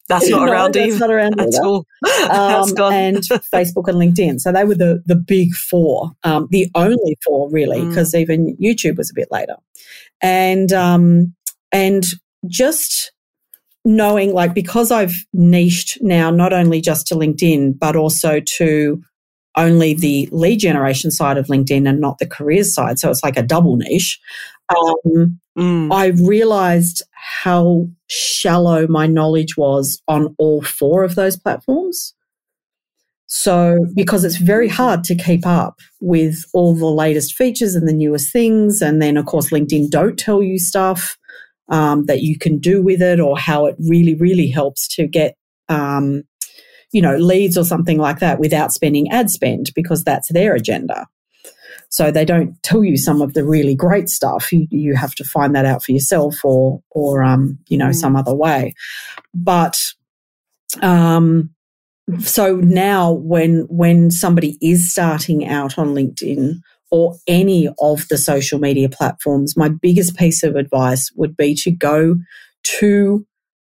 [0.08, 0.98] that's not no, around that's either.
[0.98, 1.86] Not around at all.
[2.30, 3.18] Um, and
[3.52, 4.40] Facebook and LinkedIn.
[4.40, 8.20] So they were the the big four, um, the only four really, because mm.
[8.20, 9.56] even YouTube was a bit later,
[10.20, 11.34] and um,
[11.72, 12.04] and
[12.46, 13.12] just
[13.84, 19.02] knowing like because I've niched now not only just to LinkedIn but also to
[19.56, 22.98] only the lead generation side of LinkedIn and not the careers side.
[22.98, 24.18] So it's like a double niche.
[24.68, 25.92] Um, mm.
[25.92, 27.02] I realized
[27.42, 32.14] how shallow my knowledge was on all four of those platforms.
[33.26, 37.92] So, because it's very hard to keep up with all the latest features and the
[37.92, 38.82] newest things.
[38.82, 41.16] And then, of course, LinkedIn don't tell you stuff
[41.68, 45.36] um, that you can do with it or how it really, really helps to get
[45.68, 46.24] um,
[46.92, 51.06] you know, leads or something like that without spending ad spend because that's their agenda.
[51.88, 54.52] So they don't tell you some of the really great stuff.
[54.52, 57.94] You, you have to find that out for yourself or, or, um, you know, mm.
[57.94, 58.74] some other way.
[59.34, 59.82] But,
[60.82, 61.50] um,
[62.20, 66.60] so now when, when somebody is starting out on LinkedIn
[66.92, 71.70] or any of the social media platforms, my biggest piece of advice would be to
[71.70, 72.16] go
[72.62, 73.26] to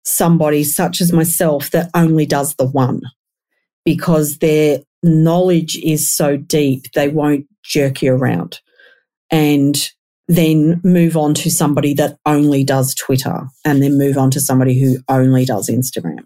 [0.07, 3.03] somebody such as myself that only does the one
[3.85, 8.61] because their knowledge is so deep, they won't jerk you around
[9.31, 9.91] and
[10.29, 14.81] then move on to somebody that only does Twitter and then move on to somebody
[14.81, 16.25] who only does Instagram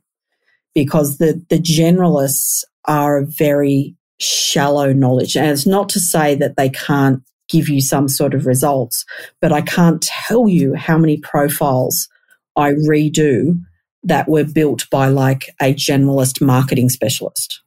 [0.74, 5.36] because the, the generalists are very shallow knowledge.
[5.36, 9.04] And it's not to say that they can't give you some sort of results,
[9.40, 12.08] but I can't tell you how many profiles
[12.56, 13.58] I redo
[14.02, 17.62] that were built by like a generalist marketing specialist.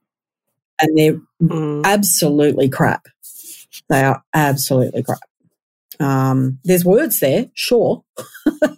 [0.79, 1.83] And they're mm.
[1.85, 3.05] absolutely crap.
[3.89, 5.19] They are absolutely crap.
[5.99, 8.03] Um, there's words there, sure.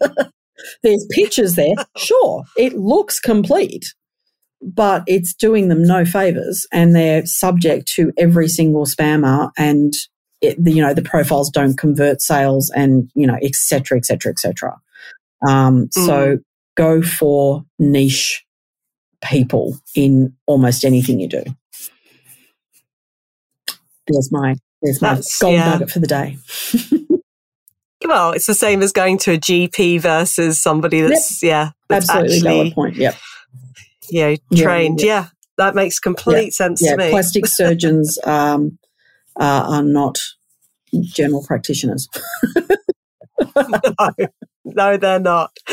[0.84, 2.44] there's pictures there, sure.
[2.58, 3.94] It looks complete,
[4.62, 9.94] but it's doing them no favors and they're subject to every single spammer and
[10.42, 14.32] it, you know, the profiles don't convert sales and, you know, et cetera, et cetera,
[14.32, 14.78] et cetera.
[15.48, 16.06] Um, mm.
[16.06, 16.38] So
[16.76, 18.46] go for niche
[19.24, 21.44] people in almost anything you do.
[24.08, 25.70] There's my there's my That's, gold yeah.
[25.72, 26.38] nugget for the day.
[28.06, 31.50] well, it's the same as going to a GP versus somebody that's yep.
[31.50, 32.96] yeah, that's absolutely actually, valid point.
[32.96, 33.16] Yep.
[34.10, 35.02] You know, trained.
[35.02, 35.28] Yeah, yeah.
[35.58, 37.10] that makes complete sense to me.
[37.10, 38.78] Plastic surgeons um,
[39.40, 40.20] uh, are not
[41.02, 42.08] general practitioners.
[43.56, 44.12] no,
[44.66, 45.52] no, they're not.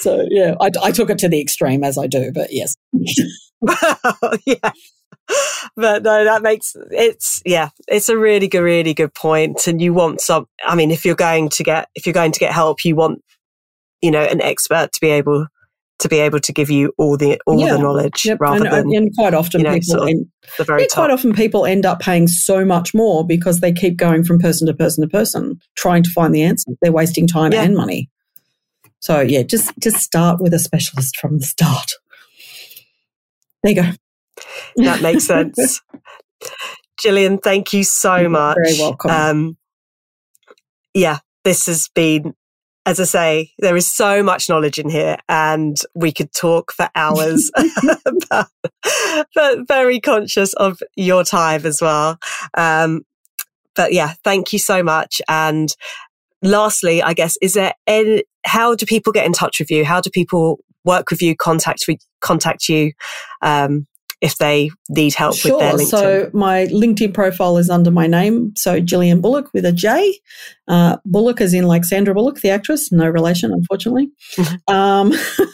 [0.00, 2.74] so yeah, I, I, took it to the extreme as I do, but yes.
[4.46, 4.70] yeah.
[5.76, 9.66] But no, that makes it's yeah, it's a really good, really good point.
[9.66, 10.46] And you want some.
[10.64, 13.22] I mean, if you're going to get if you're going to get help, you want
[14.00, 15.46] you know an expert to be able
[15.98, 17.72] to be able to give you all the all yeah.
[17.72, 18.40] the knowledge yep.
[18.40, 20.26] rather and, than and quite often you know, people sort of end,
[20.58, 24.38] yeah, quite often people end up paying so much more because they keep going from
[24.38, 26.70] person to person to person trying to find the answer.
[26.80, 27.62] They're wasting time yeah.
[27.62, 28.10] and money.
[29.00, 31.92] So yeah just just start with a specialist from the start.
[33.62, 33.90] There you go.
[34.76, 35.82] That makes sense.
[37.04, 38.56] Jillian thank you so You're much.
[38.64, 39.10] very welcome.
[39.10, 39.56] Um,
[40.94, 42.34] yeah this has been
[42.88, 46.88] as I say, there is so much knowledge in here and we could talk for
[46.94, 47.50] hours,
[48.30, 48.48] but,
[49.34, 52.18] but, very conscious of your time as well.
[52.56, 53.02] Um,
[53.76, 55.20] but yeah, thank you so much.
[55.28, 55.68] And
[56.40, 59.84] lastly, I guess, is there any, how do people get in touch with you?
[59.84, 61.84] How do people work with you, contact,
[62.22, 62.92] contact you?
[63.42, 63.86] Um,
[64.20, 65.52] if they need help sure.
[65.52, 65.90] with their LinkedIn?
[65.90, 68.52] So my LinkedIn profile is under my name.
[68.56, 70.18] So Jillian Bullock with a J.
[70.66, 72.90] Uh, Bullock is in like Sandra Bullock, the actress.
[72.90, 74.10] No relation, unfortunately.
[74.36, 74.74] Mm-hmm.
[74.74, 75.12] Um,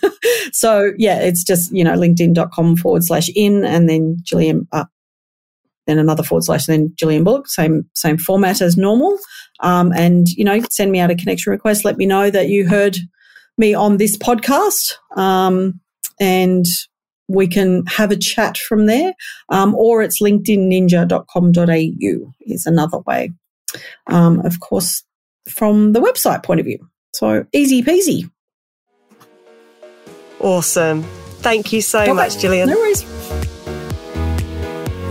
[0.52, 4.84] so yeah, it's just, you know, linkedin.com forward slash in and then Jillian, uh,
[5.86, 9.18] then another forward slash, then Jillian Bullock, same same format as normal.
[9.60, 11.84] Um, and you know, send me out a connection request.
[11.84, 12.96] Let me know that you heard
[13.58, 15.80] me on this podcast, um,
[16.18, 16.64] and
[17.28, 19.14] we can have a chat from there.
[19.48, 23.32] Um, or it's linkedinninja.com.au is another way.
[24.06, 25.02] Um, of course,
[25.48, 26.78] from the website point of view.
[27.12, 28.30] So easy peasy.
[30.40, 31.04] Awesome.
[31.38, 32.12] Thank you so okay.
[32.12, 32.66] much, Jillian.
[32.66, 33.02] No worries.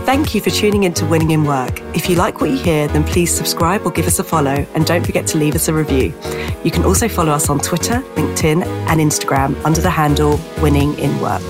[0.04, 1.80] Thank you for tuning in to Winning in Work.
[1.94, 4.84] If you like what you hear, then please subscribe or give us a follow and
[4.84, 6.12] don't forget to leave us a review.
[6.62, 11.18] You can also follow us on Twitter, LinkedIn, and Instagram under the handle Winning in
[11.20, 11.42] Work.